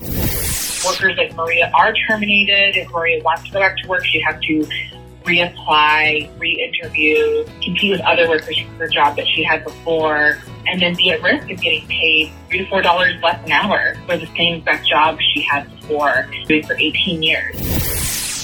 Reapply, 5.25 6.31
re-interview, 6.39 7.45
compete 7.63 7.91
with 7.91 8.01
other 8.03 8.29
workers 8.29 8.59
for 8.77 8.87
the 8.87 8.93
job 8.93 9.17
that 9.17 9.27
she 9.27 9.43
had 9.43 9.65
before, 9.65 10.39
and 10.67 10.81
then 10.81 10.95
be 10.95 11.11
at 11.11 11.23
risk 11.23 11.51
of 11.51 11.61
getting 11.61 11.87
paid 11.89 12.33
three 12.49 12.59
to 12.59 12.67
four 12.69 12.83
dollars 12.83 13.15
less 13.23 13.43
an 13.45 13.53
hour 13.53 13.95
for 14.07 14.17
the 14.17 14.27
same 14.37 14.59
exact 14.59 14.87
job 14.87 15.19
she 15.35 15.43
had 15.43 15.69
before, 15.81 16.29
doing 16.47 16.65
for 16.65 16.75
18 16.75 17.23
years. 17.23 18.02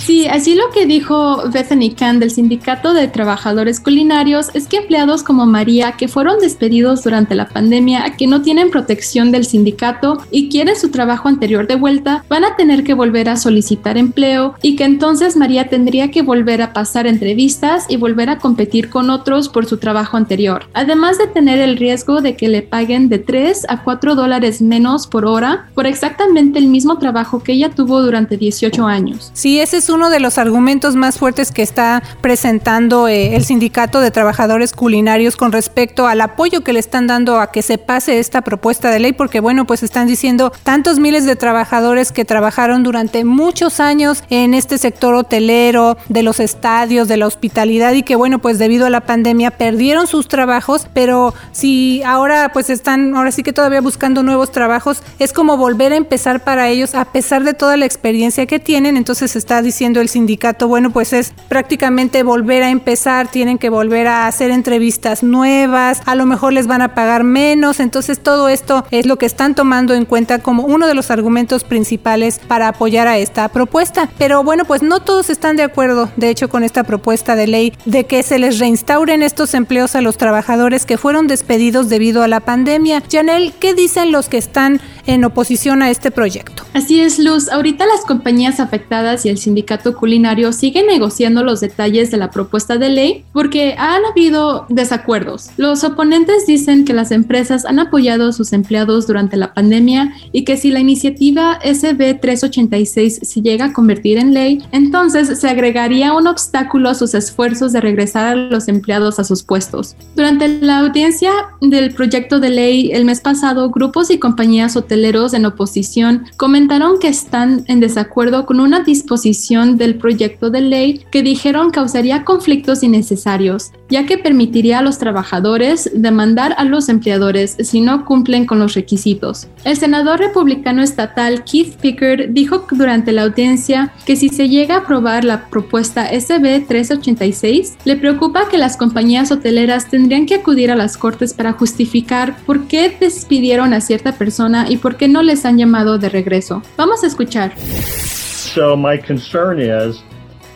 Sí, 0.09 0.27
así 0.27 0.55
lo 0.55 0.71
que 0.71 0.87
dijo 0.87 1.43
Bethany 1.53 1.95
Khan 1.95 2.19
del 2.19 2.31
Sindicato 2.31 2.95
de 2.95 3.09
Trabajadores 3.09 3.79
Culinarios 3.79 4.49
es 4.55 4.67
que 4.67 4.79
empleados 4.79 5.23
como 5.23 5.45
María, 5.45 5.97
que 5.99 6.09
fueron 6.09 6.39
despedidos 6.39 7.05
durante 7.05 7.35
la 7.35 7.51
pandemia, 7.51 8.17
que 8.17 8.27
no 8.27 8.41
tienen 8.41 8.71
protección 8.71 9.33
del 9.33 9.45
sindicato 9.45 10.17
y 10.31 10.49
quieren 10.49 10.77
su 10.77 10.91
trabajo 10.91 11.29
anterior 11.29 11.67
de 11.67 11.75
vuelta, 11.75 12.25
van 12.31 12.47
a 12.47 12.57
tener 12.57 12.85
que 12.85 12.95
volver 12.95 13.29
a 13.29 13.37
solicitar 13.37 13.99
empleo 13.99 14.55
y 14.63 14.77
que 14.77 14.85
entonces 14.85 15.37
María 15.37 15.69
tendría 15.69 16.11
que 16.11 16.23
volver 16.23 16.63
a 16.63 16.73
pasar 16.73 17.07
entrevistas 17.07 17.85
y 17.91 17.99
volver 17.99 18.31
a 18.31 18.39
competir 18.39 18.89
con 18.89 19.11
otros 19.11 19.51
por 19.51 19.67
su 19.67 19.77
trabajo 19.77 20.17
anterior, 20.17 20.65
además 20.73 21.19
de 21.19 21.27
tener 21.27 21.59
el 21.59 21.77
riesgo 21.77 22.23
de 22.23 22.35
que 22.35 22.49
le 22.49 22.63
paguen 22.63 23.11
de 23.11 23.19
3 23.19 23.67
a 23.69 23.85
4 23.85 24.15
dólares 24.15 24.63
menos 24.63 25.07
por 25.07 25.27
hora 25.27 25.69
por 25.75 25.87
exactamente 25.87 26.59
el 26.59 26.69
mismo 26.69 26.97
trabajo 26.97 27.43
que 27.43 27.53
ella 27.53 27.69
tuvo 27.69 28.01
durante 28.01 28.39
18 28.39 28.87
años. 28.87 29.31
Sí, 29.35 29.61
ese 29.61 29.77
es 29.77 29.91
un 29.91 29.98
uno 29.99 30.11
de 30.11 30.21
los 30.21 30.39
argumentos 30.39 30.95
más 30.95 31.19
fuertes 31.19 31.51
que 31.51 31.61
está 31.61 32.05
presentando 32.21 33.09
eh, 33.09 33.35
el 33.35 33.45
Sindicato 33.45 33.99
de 34.01 34.13
Trabajadores 34.13 34.73
Culinarios 34.73 35.35
con 35.35 35.51
respecto 35.51 36.07
al 36.07 36.21
apoyo 36.21 36.63
que 36.63 36.73
le 36.73 36.79
están 36.79 37.09
dando 37.09 37.41
a 37.41 37.51
que 37.51 37.63
se 37.63 37.79
pase 37.79 38.21
esta 38.21 38.43
propuesta 38.43 38.93
de 38.93 39.01
ley, 39.01 39.13
porque 39.13 39.41
bueno, 39.41 39.67
pues 39.67 39.83
están 39.83 40.07
diciendo 40.07 40.53
tantos 40.63 41.01
miles 41.01 41.25
de 41.25 41.35
trabajadores 41.35 42.13
que 42.13 42.25
trabajaron 42.25 42.85
durante 42.85 43.25
muchos 43.25 43.81
años 43.81 44.23
en 44.31 44.55
este 44.55 44.79
sector 44.79 45.17
hotelero, 45.17 45.97
de 46.09 46.23
los 46.23 46.39
estadios, 46.39 47.09
de 47.09 47.17
la 47.17 47.27
hospitalidad 47.27 47.93
y 47.95 48.05
que 48.05 48.15
bueno, 48.15 48.39
pues 48.39 48.61
debido 48.61 48.87
a 48.87 48.91
la 48.91 49.01
pandemia 49.01 49.51
perdieron 49.51 50.07
sus 50.07 50.29
trabajos, 50.29 50.87
pero 50.95 51.35
si 51.51 52.05
ahora 52.05 52.53
pues 52.53 52.71
están, 52.71 53.17
ahora 53.17 53.33
sí 53.33 53.43
que 53.43 53.53
todavía 53.53 53.81
buscando 53.81 54.23
nuevos 54.23 54.53
trabajos, 54.53 55.03
es 55.19 55.33
como 55.33 55.57
volver 55.57 55.93
a 55.93 55.97
empezar 55.97 56.45
para 56.45 56.69
ellos 56.69 56.95
a 56.95 57.07
pesar 57.07 57.43
de 57.43 57.53
toda 57.53 57.77
la 57.77 57.85
experiencia 57.85 58.47
que 58.47 58.61
tienen, 58.61 58.97
entonces 58.97 59.35
está 59.35 59.61
diciendo 59.61 59.88
el 59.97 60.09
sindicato, 60.09 60.69
bueno, 60.69 60.91
pues 60.91 61.13
es 61.13 61.33
prácticamente 61.49 62.23
volver 62.23 62.63
a 62.63 62.71
empezar, 62.71 63.29
tienen 63.29 63.59
que 63.59 63.71
volver 63.71 64.07
a 64.07 64.27
hacer 64.27 64.51
entrevistas 64.51 65.23
nuevas, 65.23 66.03
a 66.07 66.15
lo 66.15 66.27
mejor 66.27 66.53
les 66.53 66.67
van 66.67 66.83
a 66.83 66.95
pagar 66.95 67.25
menos, 67.25 67.81
entonces 67.81 68.21
todo 68.21 68.49
esto 68.49 68.85
es 68.91 69.07
lo 69.07 69.17
que 69.17 69.27
están 69.27 69.55
tomando 69.55 69.95
en 69.95 70.05
cuenta 70.05 70.41
como 70.41 70.65
uno 70.65 70.87
de 70.87 70.95
los 70.95 71.11
argumentos 71.11 71.65
principales 71.65 72.39
para 72.39 72.69
apoyar 72.69 73.09
a 73.09 73.19
esta 73.19 73.49
propuesta. 73.49 74.09
Pero 74.19 74.45
bueno, 74.45 74.65
pues 74.65 74.83
no 74.83 75.01
todos 75.01 75.31
están 75.31 75.57
de 75.57 75.63
acuerdo, 75.63 76.11
de 76.17 76.31
hecho, 76.31 76.49
con 76.49 76.65
esta 76.65 76.85
propuesta 76.85 77.37
de 77.37 77.47
ley 77.47 77.73
de 77.85 78.05
que 78.05 78.23
se 78.23 78.39
les 78.39 78.59
reinstauren 78.59 79.23
estos 79.23 79.55
empleos 79.55 79.95
a 79.95 80.01
los 80.01 80.17
trabajadores 80.17 80.85
que 80.85 80.99
fueron 80.99 81.27
despedidos 81.27 81.89
debido 81.89 82.23
a 82.23 82.29
la 82.29 82.41
pandemia. 82.41 83.03
Janel, 83.11 83.53
¿qué 83.59 83.75
dicen 83.75 84.13
los 84.13 84.29
que 84.29 84.39
están 84.39 84.81
en 85.09 85.25
oposición 85.25 85.83
a 85.83 85.91
este 85.91 86.11
proyecto? 86.11 86.63
Así 86.75 87.01
es, 87.01 87.19
Luz. 87.19 87.49
Ahorita 87.49 87.87
las 87.87 88.03
compañías 88.03 88.61
afectadas 88.61 89.25
y 89.25 89.31
el 89.31 89.39
sindicato 89.39 89.97
Culinario 89.97 90.53
sigue 90.53 90.85
negociando 90.85 91.43
los 91.43 91.61
detalles 91.61 92.11
de 92.11 92.19
la 92.19 92.31
propuesta 92.31 92.77
de 92.77 92.91
ley 92.91 93.25
porque 93.33 93.75
han 93.79 94.05
habido 94.05 94.67
desacuerdos. 94.69 95.49
Los 95.57 95.83
oponentes 95.83 96.47
dicen 96.47 96.85
que 96.85 96.93
las 96.93 97.11
empresas 97.11 97.65
han 97.65 97.79
apoyado 97.79 98.29
a 98.29 98.33
sus 98.33 98.53
empleados 98.53 99.07
durante 99.07 99.39
la 99.39 99.55
pandemia 99.55 100.13
y 100.31 100.45
que 100.45 100.59
si 100.59 100.71
la 100.71 100.81
iniciativa 100.81 101.59
SB 101.65 102.21
386 102.21 103.21
se 103.23 103.41
llega 103.41 103.67
a 103.67 103.73
convertir 103.73 104.19
en 104.19 104.35
ley, 104.35 104.63
entonces 104.73 105.41
se 105.41 105.49
agregaría 105.49 106.13
un 106.13 106.27
obstáculo 106.27 106.91
a 106.91 106.95
sus 106.95 107.15
esfuerzos 107.15 107.73
de 107.73 107.81
regresar 107.81 108.27
a 108.27 108.35
los 108.35 108.69
empleados 108.69 109.19
a 109.19 109.25
sus 109.25 109.43
puestos. 109.43 109.97
Durante 110.15 110.49
la 110.49 110.81
audiencia 110.81 111.33
del 111.63 111.95
proyecto 111.95 112.41
de 112.41 112.51
ley 112.51 112.91
el 112.93 113.07
mes 113.07 113.21
pasado, 113.21 113.71
grupos 113.71 114.11
y 114.11 114.19
compañías 114.19 114.77
hoteleros 114.99 115.33
en 115.33 115.47
oposición 115.47 116.27
comentaron 116.37 116.99
que 116.99 117.07
están 117.07 117.65
en 117.69 117.79
desacuerdo 117.79 118.47
con 118.47 118.59
una 118.59 118.81
disposición 118.81 119.77
del 119.77 119.95
proyecto 119.95 120.51
de 120.51 120.61
ley 120.61 121.05
que 121.13 121.23
dijeron 121.23 121.71
causaría 121.71 122.25
conflictos 122.25 122.83
innecesarios, 122.83 123.71
ya 123.89 124.07
que 124.07 124.19
permitiría 124.19 124.81
a 124.81 124.83
los 124.83 124.99
trabajadores 124.99 125.89
demandar 125.95 126.55
a 126.59 126.65
los 126.65 126.89
empleadores 126.89 127.57
si 127.61 127.81
no 127.81 128.05
cumplen 128.05 128.45
con 128.45 128.59
los 128.59 128.75
requisitos. 128.75 129.47
El 129.65 129.77
senador 129.77 130.19
republicano 130.19 130.83
estatal 130.83 131.45
Keith 131.45 131.77
Pickard 131.77 132.31
dijo 132.31 132.67
durante 132.73 133.13
la 133.13 133.23
audiencia 133.23 133.93
que 134.05 134.17
si 134.17 134.31
se 134.31 134.49
llega 134.49 134.75
a 134.75 134.79
aprobar 134.79 135.25
la 135.25 135.49
propuesta 135.49 136.09
SB 136.09 136.67
386, 136.67 137.79
le 137.85 137.97
preocupa 137.97 138.49
que 138.49 138.59
las 138.59 138.77
compañías 138.77 139.31
hoteleras 139.31 139.89
tendrían 139.89 140.27
que 140.27 140.35
acudir 140.35 140.73
a 140.73 140.77
las 140.77 140.97
cortes 140.97 141.35
para 141.35 141.53
justificar 141.53 142.37
por 142.45 142.67
qué 142.67 142.97
despidieron 142.99 143.73
a 143.75 143.81
cierta 143.81 144.13
persona 144.13 144.67
y 144.69 144.77
por 144.89 144.97
qué 144.97 145.07
no 145.07 145.23
les 145.23 145.45
han 145.45 145.59
llamado 145.59 145.99
de 145.99 146.09
regreso. 146.09 146.63
Vamos 146.79 147.05
a 147.05 147.09
escuchar. 147.09 147.55
So 147.59 148.75
my 148.75 148.97
concern 148.97 149.61
is 149.61 150.03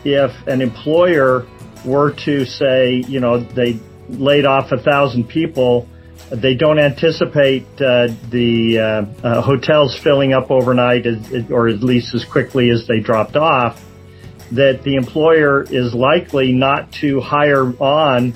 if 0.04 0.32
an 0.46 0.62
employer 0.62 1.44
were 1.84 2.12
to 2.24 2.46
say, 2.46 3.04
you 3.06 3.20
know, 3.20 3.40
they 3.40 3.78
laid 4.08 4.46
off 4.46 4.72
a 4.72 4.78
thousand 4.78 5.28
people, 5.28 5.86
they 6.30 6.54
don't 6.54 6.78
anticipate 6.78 7.66
uh, 7.78 8.08
the 8.30 8.78
uh, 8.78 8.82
uh, 9.22 9.42
hotels 9.42 9.98
filling 9.98 10.32
up 10.32 10.50
overnight, 10.50 11.04
as, 11.04 11.50
or 11.50 11.68
at 11.68 11.82
least 11.82 12.14
as 12.14 12.24
quickly 12.24 12.70
as 12.70 12.86
they 12.86 13.00
dropped 13.00 13.36
off. 13.36 13.84
That 14.52 14.82
the 14.82 14.94
employer 14.94 15.62
is 15.62 15.92
likely 15.92 16.52
not 16.52 16.90
to 17.02 17.20
hire 17.20 17.66
on 17.82 18.32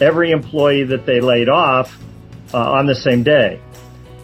every 0.00 0.32
employee 0.32 0.82
that 0.84 1.06
they 1.06 1.20
laid 1.20 1.48
off 1.48 1.96
uh, 2.52 2.72
on 2.72 2.86
the 2.86 2.96
same 2.96 3.22
day. 3.22 3.60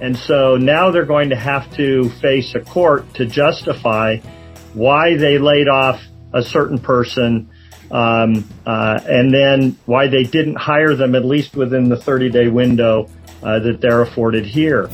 And 0.03 0.19
so 0.19 0.57
now 0.57 0.91
they're 0.91 1.07
going 1.07 1.31
to 1.31 1.37
have 1.37 1.73
to 1.77 2.11
face 2.21 2.57
a 2.57 2.61
court 2.61 3.15
to 3.15 3.25
justify 3.25 4.17
why 4.75 5.17
they 5.17 5.39
laid 5.39 5.69
off 5.69 6.03
a 6.33 6.43
certain 6.43 6.79
person, 6.79 7.49
um, 7.93 8.45
uh, 8.67 8.99
and 9.09 9.33
then 9.33 9.79
why 9.87 10.09
they 10.09 10.25
didn't 10.25 10.57
hire 10.57 10.97
them 10.97 11.15
at 11.15 11.25
least 11.25 11.55
within 11.55 11.89
the 11.89 11.97
30 11.97 12.31
day 12.31 12.49
window 12.49 13.09
uh, 13.45 13.61
that 13.61 13.81
they're 13.81 14.03
afforded 14.03 14.45
here. 14.45 14.89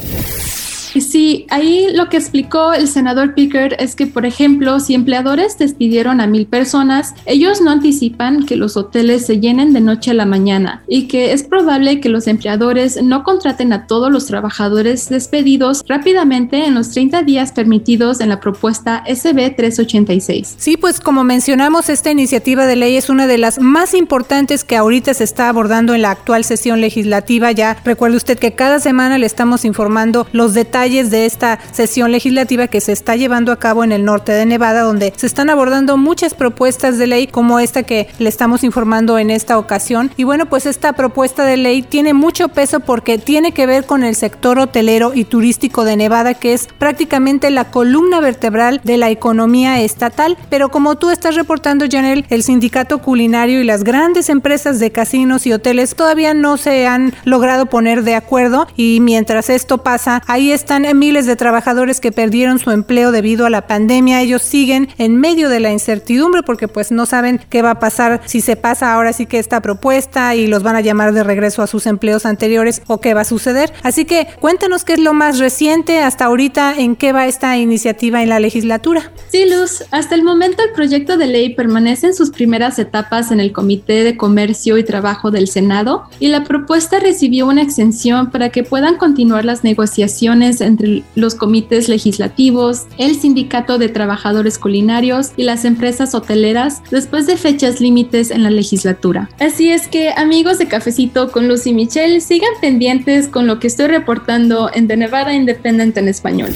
Sí, 1.19 1.47
ahí 1.51 1.89
lo 1.93 2.09
que 2.09 2.17
explicó 2.17 2.73
el 2.73 2.89
senador 2.89 3.35
Picker 3.35 3.77
es 3.79 3.95
que, 3.95 4.07
por 4.07 4.25
ejemplo, 4.25 4.79
si 4.81 4.95
empleadores 4.95 5.59
despidieron 5.59 6.21
a 6.21 6.27
mil 6.27 6.47
personas, 6.47 7.15
ellos 7.27 7.61
no 7.61 7.71
anticipan 7.71 8.47
que 8.47 8.57
los 8.57 8.77
hoteles 8.77 9.27
se 9.27 9.41
llenen 9.41 9.73
de 9.73 9.81
noche 9.81 10.13
a 10.13 10.15
la 10.15 10.27
mañana 10.27 10.83
y 10.89 11.09
que 11.09 11.33
es 11.33 11.43
probable 11.43 12.01
que 12.01 12.09
los 12.09 12.27
empleadores 12.27 13.03
no 13.03 13.25
contraten 13.25 13.73
a 13.73 13.87
todos 13.87 14.11
los 14.11 14.27
trabajadores 14.27 15.09
despedidos 15.09 15.85
rápidamente 15.89 16.65
en 16.65 16.75
los 16.75 16.91
30 16.91 17.23
días 17.23 17.53
permitidos 17.53 18.21
en 18.21 18.29
la 18.29 18.41
propuesta 18.41 19.05
SB 19.07 19.57
386. 19.57 20.55
Sí, 20.57 20.77
pues 20.77 21.01
como 21.01 21.25
mencionamos, 21.25 21.89
esta 21.89 22.11
iniciativa 22.11 22.67
de 22.67 22.77
ley 22.77 22.97
es 22.97 23.11
una 23.11 23.27
de 23.27 23.39
las 23.39 23.59
más 23.59 23.95
importantes 23.95 24.65
que 24.65 24.77
ahorita 24.77 25.15
se 25.15 25.25
está 25.25 25.49
abordando 25.49 25.95
en 25.95 26.03
la 26.03 26.13
actual 26.13 26.45
sesión 26.45 26.81
legislativa. 26.81 27.53
Ya 27.53 27.77
recuerde 27.85 28.17
usted 28.17 28.39
que 28.39 28.55
cada 28.55 28.81
semana 28.81 29.19
le 29.19 29.27
estamos 29.27 29.65
informando 29.65 30.27
los 30.33 30.55
detalles 30.55 30.78
de 30.79 31.27
esta 31.27 31.59
sesión 31.73 32.13
legislativa 32.13 32.69
que 32.69 32.81
se 32.81 32.93
está 32.93 33.17
llevando 33.17 33.51
a 33.51 33.59
cabo 33.59 33.83
en 33.83 33.91
el 33.91 34.05
norte 34.05 34.31
de 34.31 34.47
Nevada, 34.47 34.83
donde 34.83 35.13
se 35.17 35.27
están 35.27 35.51
abordando 35.51 35.97
muchas 35.97 36.35
propuestas 36.35 36.99
de 36.99 37.09
ley 37.09 37.27
como 37.27 37.59
esta 37.59 37.83
que 37.83 38.07
le 38.21 38.29
estamos 38.29 38.63
informando 38.63 39.19
en 39.19 39.31
esta 39.31 39.59
ocasión. 39.59 40.13
Y 40.17 40.23
bueno, 40.23 40.47
pues 40.47 40.67
esta 40.67 40.93
propuesta 40.93 41.45
de 41.45 41.57
ley 41.57 41.83
tiene 41.83 42.15
mucho 42.15 42.49
peso 42.49 42.79
porque 42.79 43.19
tiene 43.19 43.51
que 43.51 43.67
ver 43.67 43.87
con 43.87 44.05
el 44.05 44.15
sector 44.15 44.61
hotelero 44.61 45.15
y 45.15 45.25
turístico 45.25 45.83
de 45.83 45.97
Nevada, 45.97 46.35
que 46.35 46.53
es 46.53 46.69
prácticamente 46.79 47.51
la 47.51 47.73
columna 47.73 48.21
vertebral 48.21 48.81
de 48.85 48.99
la 48.99 49.11
economía 49.11 49.81
estatal. 49.81 50.39
Pero 50.49 50.69
como 50.71 50.95
tú 50.95 51.11
estás 51.11 51.35
reportando, 51.35 51.87
Janel, 51.91 52.25
el 52.31 52.45
sindicato 52.45 52.99
culinario 53.03 53.61
y 53.61 53.65
las 53.65 53.83
grandes 53.83 54.29
empresas 54.29 54.79
de 54.79 54.93
casinos 54.93 55.45
y 55.45 55.53
hoteles 55.53 55.97
todavía 55.97 56.35
no 56.35 56.57
se 56.57 56.87
han 56.87 57.15
logrado 57.25 57.67
poner 57.67 58.05
de 58.05 58.15
acuerdo 58.15 58.69
y 58.77 59.01
mientras 59.01 59.51
esto 59.51 59.79
pasa, 59.79 60.23
ahí 60.27 60.53
está 60.53 60.68
están 60.69 60.99
miles 60.99 61.25
de 61.25 61.35
trabajadores 61.35 61.99
que 61.99 62.13
perdieron 62.13 62.59
su 62.59 62.71
empleo 62.71 63.11
debido 63.11 63.47
a 63.47 63.51
la 63.51 63.67
pandemia. 63.67 64.21
Ellos 64.21 64.43
siguen 64.43 64.91
en 64.99 65.17
medio 65.17 65.49
de 65.49 65.61
la 65.61 65.73
incertidumbre 65.73 66.43
porque 66.43 66.69
pues 66.69 66.93
no 66.93 67.07
saben 67.07 67.41
qué 67.49 67.63
va 67.63 67.71
a 67.71 67.81
pasar 67.81 68.21
si 68.27 68.43
se 68.43 68.55
pasa 68.55 68.93
ahora 68.93 69.15
sí 69.15 69.25
que 69.25 69.39
esta 69.39 69.63
propuesta 69.63 70.35
y 70.35 70.47
los 70.47 70.63
van 70.63 70.77
a 70.77 70.83
llamar 70.83 71.15
de 71.15 71.25
regreso 71.25 71.63
a 71.63 71.67
sus 71.67 71.87
empleos 71.87 72.27
anteriores 72.27 72.83
o 72.87 73.01
qué 73.01 73.15
va 73.15 73.23
a 73.23 73.25
suceder. 73.25 73.73
Así 73.83 74.05
que 74.05 74.27
cuéntanos 74.41 74.85
qué 74.85 74.93
es 74.93 74.99
lo 74.99 75.15
más 75.15 75.39
reciente 75.39 76.01
hasta 76.03 76.27
ahorita, 76.27 76.75
en 76.77 76.97
qué 76.97 77.13
va 77.13 77.27
esta 77.27 77.57
iniciativa 77.57 78.23
en 78.23 78.29
la 78.29 78.39
legislatura. 78.39 79.11
Sí, 79.31 79.49
Luz, 79.49 79.85
hasta 79.91 80.17
el 80.17 80.23
momento 80.23 80.63
el 80.63 80.73
proyecto 80.73 81.17
de 81.17 81.29
ley 81.29 81.55
permanece 81.55 82.09
en 82.09 82.15
sus 82.15 82.29
primeras 82.29 82.79
etapas 82.79 83.31
en 83.31 83.41
el 83.41 83.53
Comité 83.53 84.05
de 84.05 84.19
Comercio 84.19 84.77
y 84.77 84.85
Trabajo 84.85 85.31
del 85.31 85.49
Senado 85.49 86.11
y 86.21 86.29
la 86.29 86.45
propuesta 86.45 87.01
recibió 87.01 87.47
una 87.47 87.63
exención 87.63 88.31
para 88.31 88.51
que 88.51 88.65
puedan 88.65 88.99
continuar 88.99 89.47
las 89.47 89.65
negociaciones 89.65 90.58
entre 90.61 91.03
los 91.15 91.35
comités 91.35 91.89
legislativos, 91.89 92.87
el 92.99 93.15
Sindicato 93.17 93.79
de 93.79 93.89
Trabajadores 93.89 94.59
Culinarios 94.59 95.33
y 95.37 95.45
las 95.45 95.65
empresas 95.65 96.15
hoteleras 96.15 96.83
después 96.91 97.27
de 97.27 97.37
fechas 97.37 97.81
límites 97.81 98.31
en 98.31 98.43
la 98.43 98.51
legislatura. 98.51 99.31
Así 99.39 99.71
es 99.71 99.89
que 99.89 100.11
amigos 100.11 100.59
de 100.59 100.69
Cafecito 100.69 101.31
con 101.31 101.49
Lucy 101.49 101.73
Michelle, 101.73 102.21
sigan 102.21 102.53
pendientes 102.61 103.29
con 103.29 103.47
lo 103.47 103.59
que 103.59 103.67
estoy 103.67 103.87
reportando 103.87 104.71
en 104.73 104.89
The 104.89 104.97
Nevada 104.97 105.33
Independent 105.35 105.97
en 105.97 106.09
español. 106.09 106.51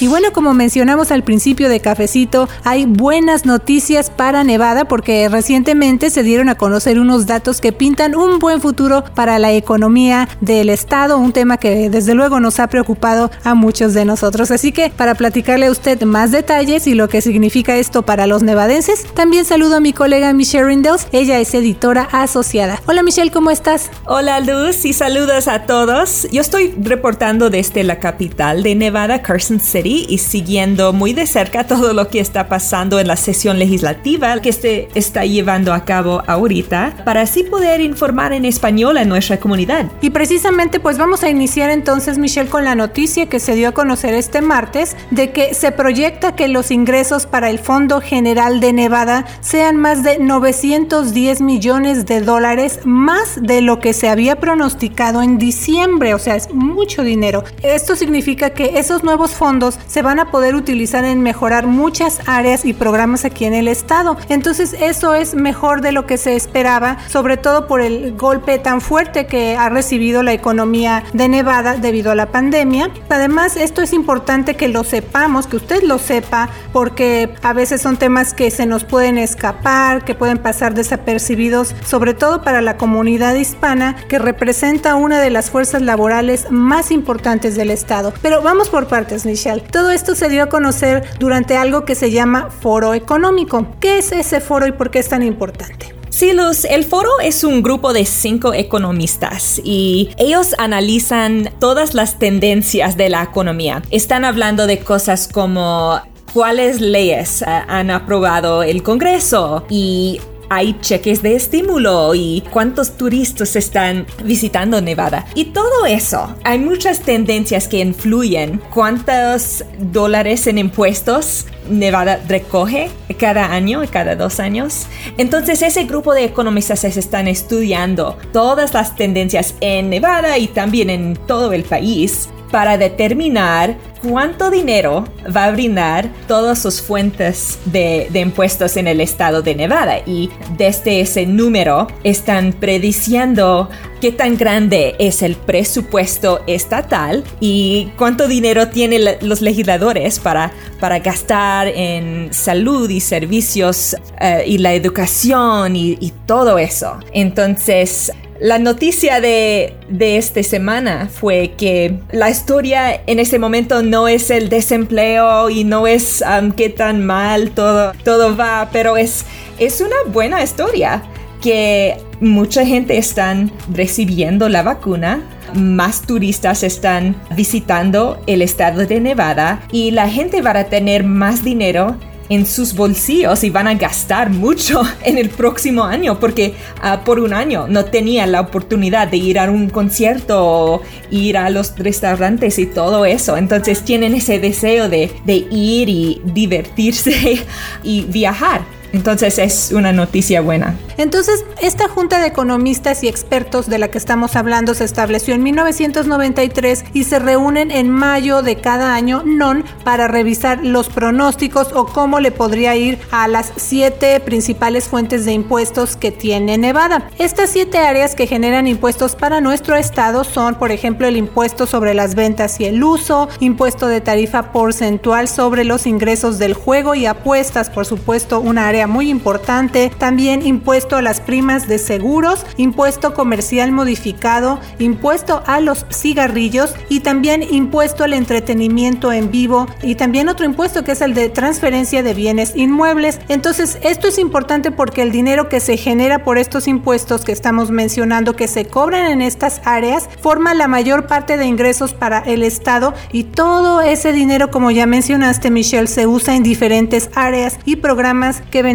Y 0.00 0.08
bueno, 0.08 0.32
como 0.32 0.54
mencionamos 0.54 1.12
al 1.12 1.22
principio 1.22 1.68
de 1.68 1.78
Cafecito, 1.78 2.48
hay 2.64 2.84
buenas 2.84 3.46
noticias 3.46 4.10
para 4.10 4.42
Nevada 4.42 4.86
porque 4.86 5.28
recientemente 5.28 6.10
se 6.10 6.24
dieron 6.24 6.48
a 6.48 6.56
conocer 6.56 6.98
unos 6.98 7.26
datos 7.26 7.60
que 7.60 7.72
pintan 7.72 8.16
un 8.16 8.40
buen 8.40 8.60
futuro 8.60 9.04
para 9.14 9.38
la 9.38 9.52
economía 9.52 10.28
del 10.40 10.68
estado, 10.68 11.18
un 11.18 11.32
tema 11.32 11.58
que 11.58 11.90
desde 11.90 12.14
luego 12.14 12.40
nos 12.40 12.58
ha 12.58 12.66
preocupado 12.66 13.30
a 13.44 13.54
muchos 13.54 13.94
de 13.94 14.04
nosotros. 14.04 14.50
Así 14.50 14.72
que 14.72 14.90
para 14.90 15.14
platicarle 15.14 15.66
a 15.66 15.70
usted 15.70 16.02
más 16.02 16.32
detalles 16.32 16.88
y 16.88 16.94
lo 16.94 17.08
que 17.08 17.20
significa 17.20 17.76
esto 17.76 18.02
para 18.02 18.26
los 18.26 18.42
nevadenses, 18.42 19.06
también 19.14 19.44
saludo 19.44 19.76
a 19.76 19.80
mi 19.80 19.92
colega 19.92 20.32
Michelle 20.32 20.64
Rindels, 20.64 21.06
ella 21.12 21.38
es 21.38 21.54
editora 21.54 22.08
asociada. 22.10 22.82
Hola 22.86 23.04
Michelle, 23.04 23.30
¿cómo 23.30 23.52
estás? 23.52 23.90
Hola 24.06 24.40
Luz 24.40 24.84
y 24.84 24.92
saludos 24.92 25.46
a 25.46 25.66
todos. 25.66 26.26
Yo 26.32 26.40
estoy 26.40 26.74
reportando 26.80 27.48
desde 27.48 27.84
la 27.84 28.00
capital 28.00 28.64
de 28.64 28.74
Nevada, 28.74 29.22
Carson 29.22 29.60
City 29.60 29.84
y 30.08 30.18
siguiendo 30.18 30.92
muy 30.92 31.12
de 31.12 31.26
cerca 31.26 31.64
todo 31.66 31.92
lo 31.92 32.08
que 32.08 32.20
está 32.20 32.48
pasando 32.48 32.98
en 32.98 33.08
la 33.08 33.16
sesión 33.16 33.58
legislativa 33.58 34.40
que 34.40 34.52
se 34.52 34.88
está 34.94 35.24
llevando 35.24 35.72
a 35.72 35.84
cabo 35.84 36.22
ahorita 36.26 37.02
para 37.04 37.22
así 37.22 37.42
poder 37.44 37.80
informar 37.80 38.32
en 38.32 38.44
español 38.44 38.96
a 38.96 39.04
nuestra 39.04 39.38
comunidad. 39.38 39.90
Y 40.00 40.10
precisamente 40.10 40.80
pues 40.80 40.98
vamos 40.98 41.22
a 41.22 41.30
iniciar 41.30 41.70
entonces 41.70 42.18
Michelle 42.18 42.50
con 42.50 42.64
la 42.64 42.74
noticia 42.74 43.26
que 43.26 43.40
se 43.40 43.54
dio 43.54 43.68
a 43.68 43.72
conocer 43.72 44.14
este 44.14 44.40
martes 44.40 44.96
de 45.10 45.30
que 45.30 45.54
se 45.54 45.72
proyecta 45.72 46.34
que 46.34 46.48
los 46.48 46.70
ingresos 46.70 47.26
para 47.26 47.50
el 47.50 47.58
Fondo 47.58 48.00
General 48.00 48.60
de 48.60 48.72
Nevada 48.72 49.24
sean 49.40 49.76
más 49.76 50.02
de 50.02 50.18
910 50.18 51.40
millones 51.40 52.06
de 52.06 52.20
dólares 52.20 52.80
más 52.84 53.40
de 53.40 53.60
lo 53.60 53.78
que 53.80 53.92
se 53.92 54.08
había 54.08 54.36
pronosticado 54.36 55.22
en 55.22 55.38
diciembre, 55.38 56.14
o 56.14 56.18
sea, 56.18 56.36
es 56.36 56.52
mucho 56.52 57.02
dinero. 57.02 57.44
Esto 57.62 57.96
significa 57.96 58.50
que 58.50 58.78
esos 58.78 59.02
nuevos 59.04 59.32
fondos 59.32 59.73
se 59.86 60.02
van 60.02 60.18
a 60.20 60.30
poder 60.30 60.54
utilizar 60.54 61.04
en 61.04 61.22
mejorar 61.22 61.66
muchas 61.66 62.20
áreas 62.26 62.64
y 62.64 62.72
programas 62.72 63.24
aquí 63.24 63.44
en 63.44 63.54
el 63.54 63.68
estado. 63.68 64.16
Entonces 64.28 64.74
eso 64.78 65.14
es 65.14 65.34
mejor 65.34 65.80
de 65.80 65.92
lo 65.92 66.06
que 66.06 66.16
se 66.16 66.36
esperaba, 66.36 66.98
sobre 67.08 67.36
todo 67.36 67.66
por 67.66 67.80
el 67.80 68.16
golpe 68.16 68.58
tan 68.58 68.80
fuerte 68.80 69.26
que 69.26 69.56
ha 69.56 69.68
recibido 69.68 70.22
la 70.22 70.32
economía 70.32 71.04
de 71.12 71.28
Nevada 71.28 71.76
debido 71.76 72.10
a 72.10 72.14
la 72.14 72.26
pandemia. 72.26 72.90
Además, 73.08 73.56
esto 73.56 73.82
es 73.82 73.92
importante 73.92 74.54
que 74.54 74.68
lo 74.68 74.84
sepamos, 74.84 75.46
que 75.46 75.56
usted 75.56 75.82
lo 75.82 75.98
sepa, 75.98 76.48
porque 76.72 77.34
a 77.42 77.52
veces 77.52 77.80
son 77.80 77.96
temas 77.96 78.34
que 78.34 78.50
se 78.50 78.66
nos 78.66 78.84
pueden 78.84 79.18
escapar, 79.18 80.04
que 80.04 80.14
pueden 80.14 80.38
pasar 80.38 80.74
desapercibidos, 80.74 81.74
sobre 81.84 82.14
todo 82.14 82.42
para 82.42 82.60
la 82.60 82.76
comunidad 82.76 83.34
hispana, 83.34 83.96
que 84.08 84.18
representa 84.18 84.94
una 84.94 85.20
de 85.20 85.30
las 85.30 85.50
fuerzas 85.50 85.82
laborales 85.82 86.50
más 86.50 86.90
importantes 86.90 87.56
del 87.56 87.70
estado. 87.70 88.12
Pero 88.22 88.42
vamos 88.42 88.68
por 88.68 88.86
partes, 88.86 89.26
Michelle. 89.26 89.63
Todo 89.70 89.90
esto 89.90 90.14
se 90.14 90.28
dio 90.28 90.44
a 90.44 90.48
conocer 90.48 91.04
durante 91.18 91.56
algo 91.56 91.84
que 91.84 91.94
se 91.94 92.10
llama 92.10 92.50
Foro 92.50 92.94
Económico. 92.94 93.66
¿Qué 93.80 93.98
es 93.98 94.12
ese 94.12 94.40
foro 94.40 94.66
y 94.66 94.72
por 94.72 94.90
qué 94.90 94.98
es 94.98 95.08
tan 95.08 95.22
importante? 95.22 95.94
Sí, 96.14 96.32
Luz, 96.32 96.64
el 96.64 96.84
foro 96.84 97.10
es 97.20 97.42
un 97.42 97.60
grupo 97.60 97.92
de 97.92 98.04
cinco 98.04 98.54
economistas 98.54 99.60
y 99.64 100.10
ellos 100.16 100.54
analizan 100.58 101.50
todas 101.58 101.92
las 101.92 102.20
tendencias 102.20 102.96
de 102.96 103.08
la 103.08 103.24
economía. 103.24 103.82
Están 103.90 104.24
hablando 104.24 104.68
de 104.68 104.78
cosas 104.78 105.26
como 105.26 106.00
cuáles 106.32 106.80
leyes 106.80 107.42
uh, 107.42 107.50
han 107.68 107.90
aprobado 107.90 108.62
el 108.62 108.84
Congreso 108.84 109.64
y 109.68 110.20
hay 110.48 110.78
cheques 110.80 111.22
de 111.22 111.36
estímulo 111.36 112.14
y 112.14 112.42
cuántos 112.50 112.96
turistas 112.96 113.56
están 113.56 114.06
visitando 114.24 114.80
Nevada. 114.80 115.26
Y 115.34 115.46
todo 115.46 115.86
eso, 115.86 116.34
hay 116.44 116.58
muchas 116.58 117.00
tendencias 117.00 117.68
que 117.68 117.80
influyen 117.80 118.60
cuántos 118.72 119.64
dólares 119.78 120.46
en 120.46 120.58
impuestos 120.58 121.46
Nevada 121.68 122.20
recoge 122.28 122.90
cada 123.18 123.52
año, 123.52 123.82
cada 123.90 124.16
dos 124.16 124.38
años. 124.38 124.86
Entonces 125.16 125.62
ese 125.62 125.84
grupo 125.84 126.12
de 126.12 126.24
economistas 126.24 126.84
están 126.84 127.26
estudiando 127.26 128.18
todas 128.32 128.74
las 128.74 128.96
tendencias 128.96 129.54
en 129.60 129.90
Nevada 129.90 130.36
y 130.38 130.48
también 130.48 130.90
en 130.90 131.16
todo 131.26 131.52
el 131.52 131.64
país 131.64 132.28
para 132.54 132.78
determinar 132.78 133.76
cuánto 134.00 134.48
dinero 134.48 135.08
va 135.36 135.46
a 135.46 135.50
brindar 135.50 136.08
todas 136.28 136.62
sus 136.62 136.80
fuentes 136.80 137.58
de, 137.64 138.08
impuestos 138.14 138.76
en 138.76 138.86
el 138.86 139.00
estado 139.00 139.42
de 139.42 139.56
Nevada. 139.56 139.98
Y 140.06 140.30
desde 140.56 141.00
ese 141.00 141.26
número 141.26 141.88
están 142.04 142.52
prediciendo 142.52 143.68
qué 144.00 144.12
tan 144.12 144.36
grande 144.36 144.94
es 145.00 145.22
el 145.22 145.34
presupuesto 145.34 146.42
estatal 146.46 147.24
y 147.40 147.90
cuánto 147.98 148.28
dinero 148.28 148.68
tienen 148.68 149.02
los 149.22 149.40
legisladores 149.40 150.20
para, 150.20 150.52
para 150.78 151.00
gastar 151.00 151.66
en 151.66 152.32
salud 152.32 152.88
y 152.88 153.00
servicios 153.00 153.96
eh, 154.20 154.44
y 154.46 154.58
la 154.58 154.74
educación 154.74 155.74
y, 155.74 155.98
y 155.98 156.12
todo 156.24 156.60
eso. 156.60 157.00
Entonces, 157.12 158.12
la 158.40 158.58
noticia 158.58 159.20
de, 159.20 159.74
de 159.88 160.16
esta 160.16 160.42
semana 160.42 161.08
fue 161.12 161.52
que 161.56 161.98
la 162.10 162.30
historia 162.30 163.00
en 163.06 163.18
ese 163.20 163.38
momento 163.38 163.82
no 163.82 164.08
es 164.08 164.30
el 164.30 164.48
desempleo 164.48 165.50
y 165.50 165.64
no 165.64 165.86
es 165.86 166.22
um, 166.22 166.50
qué 166.50 166.68
tan 166.68 167.06
mal 167.06 167.52
todo, 167.52 167.92
todo 168.02 168.36
va, 168.36 168.68
pero 168.72 168.96
es, 168.96 169.24
es 169.58 169.80
una 169.80 169.96
buena 170.12 170.42
historia 170.42 171.02
que 171.40 171.96
mucha 172.20 172.64
gente 172.66 172.96
están 172.96 173.52
recibiendo 173.72 174.48
la 174.48 174.62
vacuna, 174.62 175.22
más 175.54 176.02
turistas 176.02 176.62
están 176.62 177.14
visitando 177.36 178.20
el 178.26 178.42
estado 178.42 178.86
de 178.86 179.00
Nevada 179.00 179.62
y 179.70 179.92
la 179.92 180.08
gente 180.08 180.42
va 180.42 180.58
a 180.58 180.64
tener 180.64 181.04
más 181.04 181.44
dinero 181.44 181.96
en 182.28 182.46
sus 182.46 182.74
bolsillos 182.74 183.44
y 183.44 183.50
van 183.50 183.66
a 183.66 183.74
gastar 183.74 184.30
mucho 184.30 184.82
en 185.02 185.18
el 185.18 185.28
próximo 185.28 185.84
año 185.84 186.18
porque 186.18 186.54
ah, 186.82 187.02
por 187.04 187.20
un 187.20 187.32
año 187.32 187.66
no 187.68 187.84
tenían 187.84 188.32
la 188.32 188.40
oportunidad 188.40 189.08
de 189.08 189.16
ir 189.18 189.38
a 189.38 189.50
un 189.50 189.70
concierto 189.70 190.82
ir 191.10 191.38
a 191.38 191.50
los 191.50 191.76
restaurantes 191.76 192.58
y 192.58 192.66
todo 192.66 193.04
eso. 193.04 193.36
Entonces 193.36 193.82
tienen 193.82 194.14
ese 194.14 194.38
deseo 194.38 194.88
de, 194.88 195.10
de 195.24 195.34
ir 195.34 195.88
y 195.88 196.20
divertirse 196.24 197.44
y 197.82 198.02
viajar. 198.02 198.62
Entonces 198.94 199.40
es 199.40 199.72
una 199.72 199.92
noticia 199.92 200.40
buena. 200.40 200.76
Entonces, 200.98 201.44
esta 201.60 201.88
junta 201.88 202.20
de 202.20 202.28
economistas 202.28 203.02
y 203.02 203.08
expertos 203.08 203.68
de 203.68 203.78
la 203.78 203.88
que 203.88 203.98
estamos 203.98 204.36
hablando 204.36 204.72
se 204.72 204.84
estableció 204.84 205.34
en 205.34 205.42
1993 205.42 206.84
y 206.92 207.02
se 207.02 207.18
reúnen 207.18 207.72
en 207.72 207.90
mayo 207.90 208.42
de 208.42 208.54
cada 208.60 208.94
año 208.94 209.24
non 209.24 209.64
para 209.82 210.06
revisar 210.06 210.64
los 210.64 210.88
pronósticos 210.88 211.72
o 211.74 211.86
cómo 211.86 212.20
le 212.20 212.30
podría 212.30 212.76
ir 212.76 213.00
a 213.10 213.26
las 213.26 213.52
siete 213.56 214.20
principales 214.20 214.84
fuentes 214.84 215.24
de 215.24 215.32
impuestos 215.32 215.96
que 215.96 216.12
tiene 216.12 216.56
Nevada. 216.56 217.08
Estas 217.18 217.50
siete 217.50 217.78
áreas 217.78 218.14
que 218.14 218.28
generan 218.28 218.68
impuestos 218.68 219.16
para 219.16 219.40
nuestro 219.40 219.74
estado 219.74 220.22
son, 220.22 220.54
por 220.54 220.70
ejemplo, 220.70 221.08
el 221.08 221.16
impuesto 221.16 221.66
sobre 221.66 221.94
las 221.94 222.14
ventas 222.14 222.60
y 222.60 222.66
el 222.66 222.84
uso, 222.84 223.28
impuesto 223.40 223.88
de 223.88 224.00
tarifa 224.00 224.52
porcentual 224.52 225.26
sobre 225.26 225.64
los 225.64 225.84
ingresos 225.88 226.38
del 226.38 226.54
juego 226.54 226.94
y 226.94 227.06
apuestas, 227.06 227.70
por 227.70 227.86
supuesto, 227.86 228.38
una 228.38 228.68
área 228.68 228.83
muy 228.86 229.10
importante, 229.10 229.90
también 229.98 230.46
impuesto 230.46 230.96
a 230.96 231.02
las 231.02 231.20
primas 231.20 231.68
de 231.68 231.78
seguros, 231.78 232.44
impuesto 232.56 233.14
comercial 233.14 233.72
modificado, 233.72 234.60
impuesto 234.78 235.42
a 235.46 235.60
los 235.60 235.86
cigarrillos 235.90 236.74
y 236.88 237.00
también 237.00 237.42
impuesto 237.42 238.04
al 238.04 238.12
entretenimiento 238.12 239.12
en 239.12 239.30
vivo 239.30 239.66
y 239.82 239.94
también 239.94 240.28
otro 240.28 240.46
impuesto 240.46 240.84
que 240.84 240.92
es 240.92 241.00
el 241.00 241.14
de 241.14 241.28
transferencia 241.28 242.02
de 242.02 242.14
bienes 242.14 242.54
inmuebles. 242.56 243.20
Entonces, 243.28 243.78
esto 243.82 244.08
es 244.08 244.18
importante 244.18 244.70
porque 244.70 245.02
el 245.02 245.12
dinero 245.12 245.48
que 245.48 245.60
se 245.60 245.76
genera 245.76 246.24
por 246.24 246.38
estos 246.38 246.68
impuestos 246.68 247.24
que 247.24 247.32
estamos 247.32 247.70
mencionando 247.70 248.36
que 248.36 248.48
se 248.48 248.66
cobran 248.66 249.10
en 249.10 249.22
estas 249.22 249.60
áreas 249.64 250.08
forma 250.20 250.54
la 250.54 250.68
mayor 250.68 251.06
parte 251.06 251.36
de 251.36 251.46
ingresos 251.46 251.92
para 251.92 252.18
el 252.20 252.42
Estado 252.42 252.94
y 253.12 253.24
todo 253.24 253.80
ese 253.80 254.12
dinero, 254.12 254.50
como 254.50 254.70
ya 254.70 254.86
mencionaste 254.86 255.50
Michelle, 255.50 255.86
se 255.86 256.06
usa 256.06 256.36
en 256.36 256.42
diferentes 256.42 257.10
áreas 257.14 257.58
y 257.64 257.76
programas 257.76 258.42
que 258.50 258.62
benefician 258.62 258.73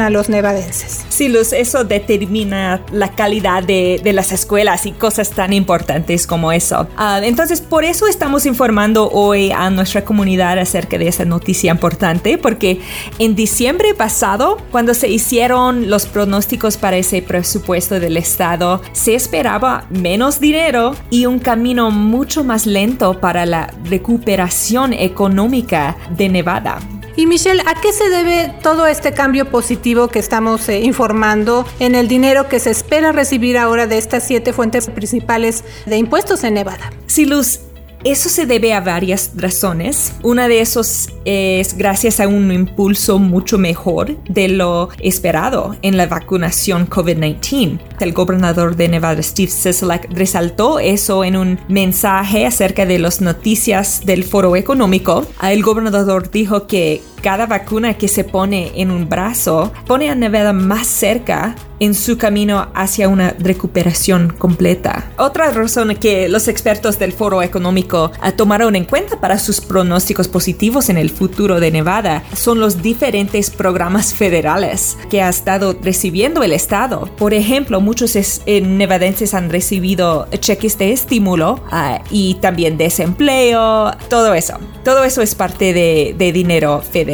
a 0.00 0.10
los 0.10 0.28
nevadenses. 0.28 1.04
Sí, 1.08 1.28
Luz, 1.28 1.52
eso 1.52 1.84
determina 1.84 2.82
la 2.92 3.12
calidad 3.12 3.62
de, 3.62 4.00
las 4.12 4.32
escuelas 4.32 4.86
y 4.86 4.92
cosas 4.92 5.30
tan 5.30 5.52
importantes 5.52 6.26
como 6.26 6.50
eso. 6.50 6.88
Uh, 6.98 7.22
entonces, 7.22 7.60
por 7.60 7.84
eso 7.84 8.06
estamos 8.06 8.46
informando 8.46 9.08
hoy 9.10 9.52
a 9.52 9.70
nuestra 9.70 10.04
comunidad 10.04 10.58
acerca 10.58 10.98
de 10.98 11.08
esa 11.08 11.24
noticia 11.24 11.70
importante, 11.70 12.38
porque 12.38 12.80
en 13.18 13.34
diciembre 13.34 13.94
pasado, 13.94 14.58
cuando 14.70 14.94
se 14.94 15.08
hicieron 15.08 15.88
los 15.88 16.06
pronósticos 16.06 16.76
para 16.76 16.96
ese 16.96 17.22
presupuesto 17.22 18.00
del 18.00 18.16
Estado, 18.16 18.82
se 18.92 19.14
esperaba 19.14 19.86
menos 19.90 20.40
dinero 20.40 20.96
y 21.10 21.26
un 21.26 21.38
camino 21.38 21.90
mucho 21.90 22.44
más 22.44 22.66
lento 22.66 23.20
para 23.20 23.46
la 23.46 23.72
recuperación 23.84 24.92
económica 24.92 25.96
de 26.16 26.28
Nevada. 26.28 26.80
Y 27.16 27.26
Michelle, 27.26 27.62
¿a 27.66 27.74
qué 27.80 27.92
se 27.92 28.08
debe 28.08 28.54
todo 28.62 28.86
este 28.86 29.12
cambio 29.12 29.50
positivo 29.50 30.08
que 30.08 30.18
estamos 30.18 30.68
eh, 30.68 30.80
informando 30.80 31.66
en 31.78 31.94
el 31.94 32.08
dinero 32.08 32.48
que 32.48 32.60
se 32.60 32.70
espera 32.70 33.12
recibir 33.12 33.58
ahora 33.58 33.86
de 33.86 33.98
estas 33.98 34.26
siete 34.26 34.52
fuentes 34.52 34.88
principales 34.88 35.64
de 35.86 35.96
impuestos 35.96 36.44
en 36.44 36.54
Nevada? 36.54 36.92
Sí, 37.06 37.26
Luz, 37.26 37.60
eso 38.04 38.28
se 38.28 38.46
debe 38.46 38.72
a 38.72 38.80
varias 38.80 39.32
razones. 39.36 40.12
Una 40.22 40.48
de 40.48 40.60
esos 40.60 41.08
es 41.24 41.76
gracias 41.76 42.20
a 42.20 42.28
un 42.28 42.50
impulso 42.52 43.18
mucho 43.18 43.58
mejor 43.58 44.16
de 44.24 44.48
lo 44.48 44.88
esperado 45.00 45.76
en 45.82 45.96
la 45.96 46.06
vacunación 46.06 46.88
COVID-19. 46.88 47.78
El 48.00 48.12
gobernador 48.12 48.76
de 48.76 48.88
Nevada, 48.88 49.22
Steve 49.22 49.50
Sisolak, 49.50 50.08
resaltó 50.10 50.78
eso 50.78 51.24
en 51.24 51.36
un 51.36 51.60
mensaje 51.68 52.46
acerca 52.46 52.86
de 52.86 52.98
las 52.98 53.20
noticias 53.20 54.02
del 54.04 54.24
foro 54.24 54.56
económico. 54.56 55.26
El 55.42 55.62
gobernador 55.62 56.30
dijo 56.30 56.66
que 56.66 57.02
cada 57.22 57.46
vacuna 57.46 57.94
que 57.94 58.08
se 58.08 58.24
pone 58.24 58.72
en 58.76 58.90
un 58.90 59.08
brazo 59.08 59.72
pone 59.86 60.10
a 60.10 60.14
Nevada 60.14 60.52
más 60.52 60.86
cerca 60.86 61.54
en 61.80 61.94
su 61.94 62.18
camino 62.18 62.68
hacia 62.74 63.08
una 63.08 63.34
recuperación 63.38 64.34
completa. 64.38 65.10
Otra 65.16 65.50
razón 65.50 65.96
que 65.96 66.28
los 66.28 66.46
expertos 66.46 66.98
del 66.98 67.12
Foro 67.12 67.42
Económico 67.42 68.12
ah, 68.20 68.32
tomaron 68.32 68.76
en 68.76 68.84
cuenta 68.84 69.18
para 69.18 69.38
sus 69.38 69.60
pronósticos 69.60 70.28
positivos 70.28 70.90
en 70.90 70.98
el 70.98 71.10
futuro 71.10 71.58
de 71.58 71.70
Nevada 71.70 72.22
son 72.34 72.60
los 72.60 72.82
diferentes 72.82 73.50
programas 73.50 74.14
federales 74.14 74.98
que 75.08 75.22
ha 75.22 75.30
estado 75.30 75.76
recibiendo 75.82 76.42
el 76.42 76.52
Estado. 76.52 77.08
Por 77.16 77.32
ejemplo, 77.32 77.80
muchos 77.80 78.14
eh, 78.14 78.60
nevadenses 78.60 79.32
han 79.32 79.48
recibido 79.48 80.28
cheques 80.38 80.76
de 80.76 80.92
estímulo 80.92 81.60
uh, 81.72 82.02
y 82.10 82.34
también 82.34 82.76
desempleo, 82.76 83.90
todo 84.10 84.34
eso. 84.34 84.58
Todo 84.84 85.04
eso 85.04 85.22
es 85.22 85.34
parte 85.34 85.72
de 85.72 86.32
dinero 86.32 86.82
federal. 86.82 87.09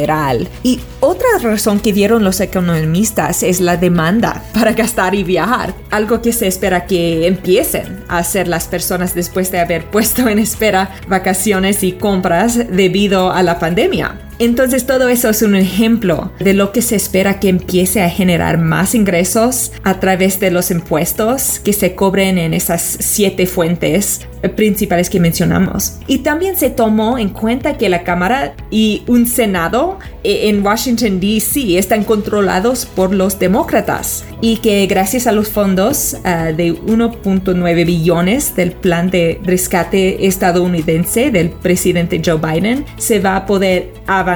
Y 0.63 0.79
otra 0.99 1.27
razón 1.41 1.79
que 1.79 1.93
dieron 1.93 2.23
los 2.23 2.39
economistas 2.39 3.43
es 3.43 3.59
la 3.59 3.77
demanda 3.77 4.43
para 4.53 4.73
gastar 4.73 5.15
y 5.15 5.23
viajar, 5.23 5.73
algo 5.89 6.21
que 6.21 6.33
se 6.33 6.47
espera 6.47 6.85
que 6.85 7.27
empiecen 7.27 8.03
a 8.07 8.19
hacer 8.19 8.47
las 8.47 8.67
personas 8.67 9.15
después 9.15 9.51
de 9.51 9.59
haber 9.59 9.85
puesto 9.85 10.27
en 10.27 10.39
espera 10.39 10.91
vacaciones 11.07 11.83
y 11.83 11.93
compras 11.93 12.57
debido 12.69 13.31
a 13.31 13.43
la 13.43 13.59
pandemia. 13.59 14.26
Entonces 14.39 14.85
todo 14.85 15.09
eso 15.09 15.29
es 15.29 15.41
un 15.41 15.55
ejemplo 15.55 16.31
de 16.39 16.53
lo 16.53 16.71
que 16.71 16.81
se 16.81 16.95
espera 16.95 17.39
que 17.39 17.49
empiece 17.49 18.03
a 18.03 18.09
generar 18.09 18.59
más 18.59 18.93
ingresos 18.93 19.71
a 19.83 19.99
través 19.99 20.39
de 20.39 20.51
los 20.51 20.69
impuestos 20.69 21.59
que 21.59 21.73
se 21.73 21.95
cobren 21.95 22.37
en 22.37 22.53
esas 22.53 22.97
siete 22.99 23.47
fuentes 23.47 24.27
principales 24.55 25.09
que 25.09 25.19
mencionamos. 25.19 25.97
Y 26.05 26.19
también 26.19 26.55
se 26.55 26.69
tomó 26.69 27.17
en 27.17 27.29
cuenta 27.29 27.77
que 27.77 27.89
la 27.89 28.03
Cámara 28.03 28.53
y 28.69 29.01
un 29.07 29.25
Senado 29.25 29.97
eh, 30.23 30.49
en 30.49 30.63
Washington, 30.63 31.19
D.C. 31.19 31.79
están 31.79 32.03
controlados 32.03 32.85
por 32.85 33.13
los 33.13 33.39
demócratas 33.39 34.23
y 34.39 34.57
que 34.57 34.85
gracias 34.85 35.25
a 35.25 35.31
los 35.31 35.49
fondos 35.49 36.15
uh, 36.19 36.55
de 36.55 36.73
1.9 36.75 37.85
billones 37.85 38.55
del 38.55 38.71
plan 38.73 39.09
de 39.09 39.41
rescate 39.43 40.27
estadounidense 40.27 41.31
del 41.31 41.49
presidente 41.49 42.21
Joe 42.23 42.37
Biden 42.37 42.85
se 42.97 43.19
va 43.19 43.35
a 43.35 43.45
poder 43.47 43.93
avanzar 44.05 44.26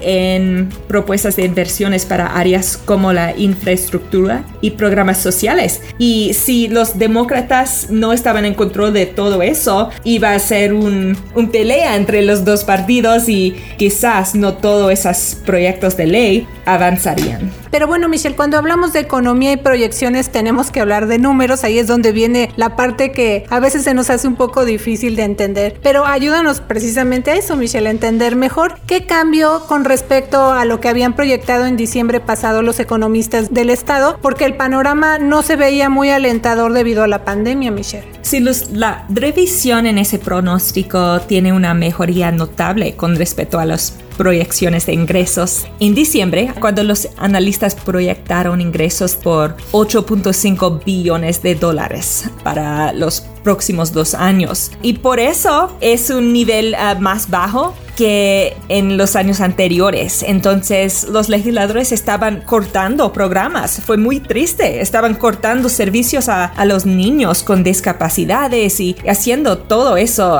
en 0.00 0.68
propuestas 0.88 1.36
de 1.36 1.44
inversiones 1.44 2.04
para 2.04 2.26
áreas 2.26 2.76
como 2.76 3.12
la 3.12 3.36
infraestructura 3.36 4.44
y 4.60 4.72
programas 4.72 5.18
sociales. 5.18 5.80
Y 5.98 6.34
si 6.34 6.68
los 6.68 6.98
demócratas 6.98 7.88
no 7.90 8.12
estaban 8.12 8.44
en 8.44 8.54
control 8.54 8.92
de 8.92 9.06
todo 9.06 9.42
eso, 9.42 9.90
iba 10.04 10.32
a 10.32 10.38
ser 10.38 10.72
un, 10.72 11.16
un 11.34 11.50
pelea 11.50 11.96
entre 11.96 12.22
los 12.22 12.44
dos 12.44 12.64
partidos 12.64 13.28
y 13.28 13.56
quizás 13.78 14.34
no 14.34 14.54
todos 14.54 14.92
esos 14.92 15.36
proyectos 15.44 15.96
de 15.96 16.06
ley 16.06 16.46
avanzarían. 16.64 17.50
Pero 17.70 17.86
bueno, 17.86 18.08
Michelle, 18.08 18.36
cuando 18.36 18.58
hablamos 18.58 18.92
de 18.92 19.00
economía 19.00 19.52
y 19.52 19.56
proyecciones 19.56 20.30
tenemos 20.30 20.70
que 20.70 20.80
hablar 20.80 21.06
de 21.06 21.18
números, 21.18 21.64
ahí 21.64 21.78
es 21.78 21.86
donde 21.86 22.12
viene 22.12 22.50
la 22.56 22.76
parte 22.76 23.12
que 23.12 23.46
a 23.48 23.60
veces 23.60 23.84
se 23.84 23.94
nos 23.94 24.10
hace 24.10 24.28
un 24.28 24.36
poco 24.36 24.64
difícil 24.64 25.16
de 25.16 25.22
entender. 25.22 25.78
Pero 25.82 26.04
ayúdanos 26.04 26.60
precisamente 26.60 27.30
a 27.30 27.34
eso, 27.36 27.56
Michelle, 27.56 27.88
a 27.88 27.90
entender 27.90 28.36
mejor 28.36 28.78
qué 28.86 29.06
cambio 29.22 29.66
con 29.68 29.84
respecto 29.84 30.50
a 30.50 30.64
lo 30.64 30.80
que 30.80 30.88
habían 30.88 31.14
proyectado 31.14 31.66
en 31.66 31.76
diciembre 31.76 32.18
pasado 32.18 32.60
los 32.60 32.80
economistas 32.80 33.54
del 33.54 33.70
Estado, 33.70 34.18
porque 34.20 34.44
el 34.44 34.56
panorama 34.56 35.18
no 35.20 35.42
se 35.42 35.54
veía 35.54 35.88
muy 35.88 36.10
alentador 36.10 36.72
debido 36.72 37.04
a 37.04 37.06
la 37.06 37.24
pandemia, 37.24 37.70
Michelle. 37.70 38.04
Sí, 38.22 38.40
Luz, 38.40 38.70
la 38.72 39.06
revisión 39.10 39.86
en 39.86 39.98
ese 39.98 40.18
pronóstico 40.18 41.20
tiene 41.20 41.52
una 41.52 41.72
mejoría 41.72 42.32
notable 42.32 42.96
con 42.96 43.14
respecto 43.14 43.60
a 43.60 43.64
las 43.64 43.96
proyecciones 44.16 44.86
de 44.86 44.94
ingresos. 44.94 45.66
En 45.78 45.94
diciembre, 45.94 46.52
cuando 46.60 46.82
los 46.82 47.08
analistas 47.16 47.76
proyectaron 47.76 48.60
ingresos 48.60 49.14
por 49.14 49.56
8.5 49.70 50.84
billones 50.84 51.42
de 51.42 51.54
dólares 51.54 52.28
para 52.42 52.92
los 52.92 53.20
próximos 53.42 53.92
dos 53.92 54.14
años. 54.14 54.70
Y 54.82 54.94
por 54.94 55.20
eso 55.20 55.76
es 55.80 56.10
un 56.10 56.32
nivel 56.32 56.74
uh, 56.74 57.00
más 57.00 57.30
bajo 57.30 57.74
que 57.96 58.56
en 58.68 58.96
los 58.96 59.16
años 59.16 59.40
anteriores. 59.40 60.22
Entonces 60.26 61.06
los 61.10 61.28
legisladores 61.28 61.92
estaban 61.92 62.40
cortando 62.40 63.12
programas. 63.12 63.80
Fue 63.84 63.96
muy 63.96 64.20
triste. 64.20 64.80
Estaban 64.80 65.14
cortando 65.14 65.68
servicios 65.68 66.28
a, 66.28 66.46
a 66.46 66.64
los 66.64 66.86
niños 66.86 67.42
con 67.42 67.62
discapacidades 67.62 68.80
y 68.80 68.96
haciendo 69.08 69.58
todo 69.58 69.96
eso, 69.96 70.38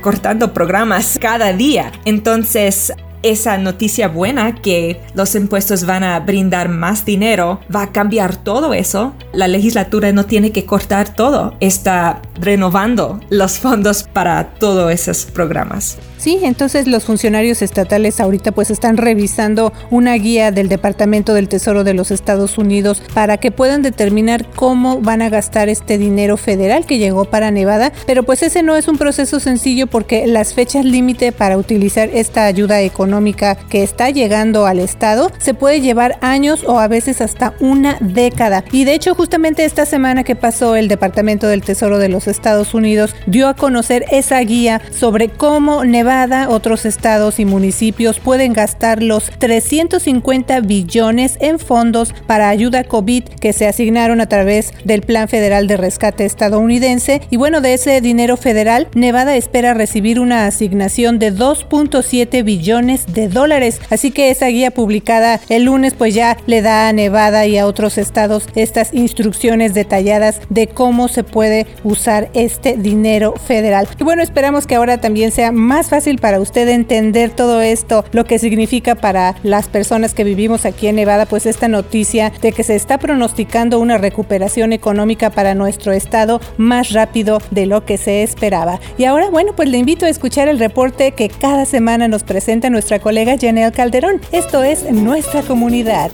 cortando 0.00 0.52
programas 0.52 1.18
cada 1.20 1.52
día. 1.52 1.92
Entonces 2.04 2.92
esa 3.22 3.58
noticia 3.58 4.08
buena 4.08 4.54
que 4.54 5.00
los 5.14 5.34
impuestos 5.34 5.84
van 5.84 6.04
a 6.04 6.18
brindar 6.20 6.68
más 6.68 7.04
dinero 7.04 7.60
va 7.74 7.82
a 7.82 7.92
cambiar 7.92 8.36
todo 8.36 8.74
eso. 8.74 9.14
La 9.32 9.48
legislatura 9.48 10.12
no 10.12 10.26
tiene 10.26 10.52
que 10.52 10.64
cortar 10.64 11.14
todo, 11.14 11.54
está 11.60 12.22
renovando 12.40 13.20
los 13.30 13.58
fondos 13.58 14.02
para 14.02 14.54
todos 14.54 14.90
esos 14.92 15.24
programas. 15.24 15.98
Sí, 16.20 16.38
entonces 16.42 16.86
los 16.86 17.04
funcionarios 17.04 17.62
estatales 17.62 18.20
ahorita 18.20 18.52
pues 18.52 18.70
están 18.70 18.98
revisando 18.98 19.72
una 19.90 20.12
guía 20.16 20.50
del 20.50 20.68
Departamento 20.68 21.32
del 21.32 21.48
Tesoro 21.48 21.82
de 21.82 21.94
los 21.94 22.10
Estados 22.10 22.58
Unidos 22.58 23.02
para 23.14 23.38
que 23.38 23.50
puedan 23.50 23.80
determinar 23.80 24.44
cómo 24.54 25.00
van 25.00 25.22
a 25.22 25.30
gastar 25.30 25.70
este 25.70 25.96
dinero 25.96 26.36
federal 26.36 26.84
que 26.84 26.98
llegó 26.98 27.24
para 27.24 27.50
Nevada, 27.50 27.90
pero 28.04 28.22
pues 28.22 28.42
ese 28.42 28.62
no 28.62 28.76
es 28.76 28.86
un 28.86 28.98
proceso 28.98 29.40
sencillo 29.40 29.86
porque 29.86 30.26
las 30.26 30.52
fechas 30.52 30.84
límite 30.84 31.32
para 31.32 31.56
utilizar 31.56 32.10
esta 32.12 32.44
ayuda 32.44 32.82
económica 32.82 33.54
que 33.54 33.82
está 33.82 34.10
llegando 34.10 34.66
al 34.66 34.78
estado 34.78 35.32
se 35.38 35.54
puede 35.54 35.80
llevar 35.80 36.18
años 36.20 36.64
o 36.66 36.80
a 36.80 36.88
veces 36.88 37.22
hasta 37.22 37.54
una 37.60 37.96
década. 38.00 38.62
Y 38.72 38.84
de 38.84 38.92
hecho 38.92 39.14
justamente 39.14 39.64
esta 39.64 39.86
semana 39.86 40.22
que 40.22 40.36
pasó 40.36 40.76
el 40.76 40.88
Departamento 40.88 41.46
del 41.46 41.62
Tesoro 41.62 41.96
de 41.96 42.10
los 42.10 42.28
Estados 42.28 42.74
Unidos 42.74 43.14
dio 43.26 43.48
a 43.48 43.54
conocer 43.54 44.04
esa 44.10 44.38
guía 44.40 44.82
sobre 44.94 45.30
cómo 45.30 45.82
Nevada 45.82 46.09
Nevada, 46.10 46.48
otros 46.48 46.86
estados 46.86 47.38
y 47.38 47.44
municipios 47.44 48.18
pueden 48.18 48.52
gastar 48.52 49.00
los 49.00 49.30
350 49.30 50.58
billones 50.58 51.36
en 51.40 51.60
fondos 51.60 52.12
para 52.26 52.48
ayuda 52.48 52.82
COVID 52.82 53.22
que 53.40 53.52
se 53.52 53.68
asignaron 53.68 54.20
a 54.20 54.26
través 54.26 54.72
del 54.84 55.02
Plan 55.02 55.28
Federal 55.28 55.68
de 55.68 55.76
Rescate 55.76 56.24
estadounidense. 56.24 57.20
Y 57.30 57.36
bueno, 57.36 57.60
de 57.60 57.74
ese 57.74 58.00
dinero 58.00 58.36
federal, 58.36 58.88
Nevada 58.92 59.36
espera 59.36 59.72
recibir 59.72 60.18
una 60.18 60.46
asignación 60.46 61.20
de 61.20 61.32
2.7 61.32 62.42
billones 62.42 63.06
de 63.14 63.28
dólares. 63.28 63.80
Así 63.88 64.10
que 64.10 64.32
esa 64.32 64.48
guía 64.48 64.72
publicada 64.72 65.38
el 65.48 65.66
lunes 65.66 65.94
pues 65.94 66.12
ya 66.12 66.36
le 66.46 66.60
da 66.60 66.88
a 66.88 66.92
Nevada 66.92 67.46
y 67.46 67.56
a 67.56 67.68
otros 67.68 67.98
estados 67.98 68.48
estas 68.56 68.92
instrucciones 68.92 69.74
detalladas 69.74 70.40
de 70.48 70.66
cómo 70.66 71.06
se 71.06 71.22
puede 71.22 71.68
usar 71.84 72.30
este 72.34 72.76
dinero 72.76 73.34
federal. 73.36 73.86
Y 73.96 74.02
bueno, 74.02 74.24
esperamos 74.24 74.66
que 74.66 74.74
ahora 74.74 75.00
también 75.00 75.30
sea 75.30 75.52
más 75.52 75.88
fácil 75.88 75.99
para 76.20 76.40
usted 76.40 76.68
entender 76.68 77.30
todo 77.30 77.60
esto, 77.60 78.04
lo 78.12 78.24
que 78.24 78.38
significa 78.38 78.94
para 78.94 79.36
las 79.42 79.68
personas 79.68 80.14
que 80.14 80.24
vivimos 80.24 80.64
aquí 80.64 80.86
en 80.86 80.96
Nevada, 80.96 81.26
pues 81.26 81.46
esta 81.46 81.68
noticia 81.68 82.32
de 82.40 82.52
que 82.52 82.64
se 82.64 82.74
está 82.74 82.98
pronosticando 82.98 83.78
una 83.78 83.98
recuperación 83.98 84.72
económica 84.72 85.30
para 85.30 85.54
nuestro 85.54 85.92
estado 85.92 86.40
más 86.56 86.92
rápido 86.92 87.38
de 87.50 87.66
lo 87.66 87.84
que 87.84 87.98
se 87.98 88.22
esperaba. 88.22 88.80
Y 88.98 89.04
ahora, 89.04 89.30
bueno, 89.30 89.52
pues 89.54 89.68
le 89.68 89.78
invito 89.78 90.06
a 90.06 90.08
escuchar 90.08 90.48
el 90.48 90.58
reporte 90.58 91.12
que 91.12 91.28
cada 91.28 91.64
semana 91.64 92.08
nos 92.08 92.24
presenta 92.24 92.70
nuestra 92.70 92.98
colega 92.98 93.36
Janelle 93.40 93.72
Calderón. 93.72 94.20
Esto 94.32 94.62
es 94.64 94.90
Nuestra 94.90 95.42
Comunidad. 95.42 96.12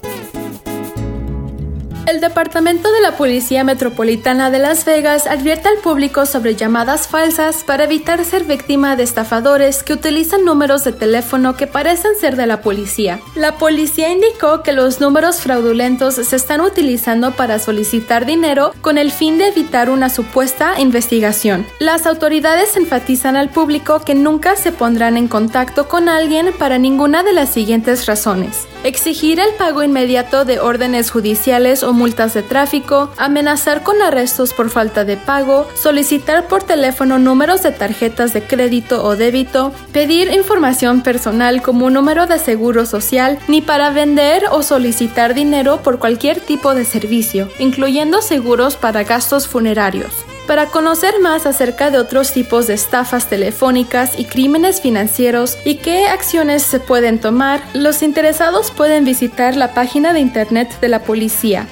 El 2.06 2.20
Departamento 2.20 2.92
de 2.92 3.00
la 3.00 3.16
Policía 3.16 3.64
Metropolitana 3.64 4.48
de 4.52 4.60
Las 4.60 4.84
Vegas 4.84 5.26
advierte 5.26 5.68
al 5.68 5.78
público 5.78 6.24
sobre 6.24 6.54
llamadas 6.54 7.08
falsas 7.08 7.64
para 7.64 7.82
evitar 7.82 8.24
ser 8.24 8.44
víctima 8.44 8.94
de 8.94 9.02
estafadores 9.02 9.82
que 9.82 9.94
utilizan 9.94 10.44
números 10.44 10.84
de 10.84 10.92
teléfono 10.92 11.56
que 11.56 11.66
parecen 11.66 12.12
ser 12.20 12.36
de 12.36 12.46
la 12.46 12.60
policía. 12.60 13.18
La 13.34 13.58
policía 13.58 14.12
indicó 14.12 14.62
que 14.62 14.72
los 14.72 15.00
números 15.00 15.40
fraudulentos 15.40 16.14
se 16.14 16.36
están 16.36 16.60
utilizando 16.60 17.32
para 17.32 17.58
solicitar 17.58 18.24
dinero 18.24 18.72
con 18.82 18.98
el 18.98 19.10
fin 19.10 19.36
de 19.36 19.48
evitar 19.48 19.90
una 19.90 20.08
supuesta 20.08 20.80
investigación. 20.80 21.66
Las 21.80 22.06
autoridades 22.06 22.76
enfatizan 22.76 23.34
al 23.34 23.48
público 23.48 23.98
que 23.98 24.14
nunca 24.14 24.54
se 24.54 24.70
pondrán 24.70 25.16
en 25.16 25.26
contacto 25.26 25.88
con 25.88 26.08
alguien 26.08 26.54
para 26.56 26.78
ninguna 26.78 27.24
de 27.24 27.32
las 27.32 27.48
siguientes 27.48 28.06
razones. 28.06 28.68
Exigir 28.84 29.40
el 29.40 29.52
pago 29.54 29.82
inmediato 29.82 30.44
de 30.44 30.60
órdenes 30.60 31.10
judiciales 31.10 31.82
o 31.82 31.95
multas 31.96 32.34
de 32.34 32.42
tráfico, 32.42 33.10
amenazar 33.16 33.82
con 33.82 34.00
arrestos 34.02 34.52
por 34.52 34.70
falta 34.70 35.04
de 35.04 35.16
pago, 35.16 35.66
solicitar 35.74 36.46
por 36.46 36.62
teléfono 36.62 37.18
números 37.18 37.62
de 37.62 37.72
tarjetas 37.72 38.32
de 38.32 38.42
crédito 38.42 39.02
o 39.04 39.16
débito, 39.16 39.72
pedir 39.92 40.32
información 40.32 41.02
personal 41.02 41.62
como 41.62 41.86
un 41.86 41.94
número 41.94 42.26
de 42.26 42.38
seguro 42.38 42.84
social, 42.84 43.38
ni 43.48 43.62
para 43.62 43.90
vender 43.90 44.44
o 44.52 44.62
solicitar 44.62 45.32
dinero 45.34 45.82
por 45.82 45.98
cualquier 45.98 46.40
tipo 46.40 46.74
de 46.74 46.84
servicio, 46.84 47.48
incluyendo 47.58 48.20
seguros 48.20 48.76
para 48.76 49.02
gastos 49.02 49.48
funerarios. 49.48 50.25
Para 50.46 50.66
conocer 50.66 51.18
más 51.20 51.44
acerca 51.44 51.90
de 51.90 51.98
otros 51.98 52.32
tipos 52.32 52.68
de 52.68 52.74
estafas 52.74 53.28
telefónicas 53.28 54.16
y 54.16 54.26
crímenes 54.26 54.80
financieros 54.80 55.58
y 55.64 55.76
qué 55.76 56.06
acciones 56.06 56.62
se 56.62 56.78
pueden 56.78 57.20
tomar, 57.20 57.62
los 57.74 58.00
interesados 58.02 58.70
pueden 58.70 59.04
visitar 59.04 59.56
la 59.56 59.74
página 59.74 60.12
de 60.12 60.20
internet 60.20 60.78
de 60.80 60.88
la 60.88 61.02
policía 61.02 61.66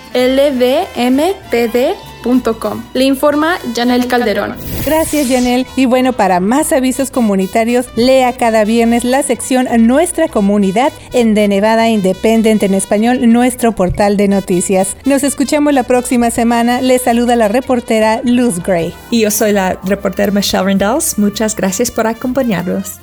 le 2.95 3.05
informa 3.05 3.59
Janel 3.75 4.07
Calderón. 4.07 4.57
Gracias, 4.87 5.29
Janel. 5.29 5.67
Y 5.77 5.87
bueno, 5.87 6.15
para 6.15 6.41
más 6.41 6.73
avisos 6.73 7.11
comunitarios, 7.11 7.87
lea 7.97 8.37
cada 8.37 8.65
viernes 8.65 9.05
la 9.05 9.23
sección 9.23 9.67
Nuestra 9.87 10.29
Comunidad 10.29 10.93
en 11.13 11.35
The 11.35 11.49
Nevada 11.49 11.89
Independent 11.89 12.63
en 12.63 12.75
español, 12.75 13.31
nuestro 13.31 13.73
portal 13.73 14.17
de 14.17 14.29
noticias. 14.29 14.97
Nos 15.05 15.23
escuchamos 15.23 15.75
la 15.75 15.83
próxima 15.83 16.31
semana. 16.31 16.81
Les 16.81 17.03
saluda 17.03 17.37
la 17.37 17.49
reportera 17.49 18.21
Luz 18.25 18.63
Gray. 18.63 18.95
Y 19.11 19.21
yo 19.21 19.31
soy 19.31 19.53
la 19.53 19.79
reportera 19.85 20.33
Michelle 20.33 20.65
Rendells. 20.65 21.19
Muchas 21.19 21.55
gracias 21.55 21.91
por 21.91 22.07
acompañarnos. 22.07 22.99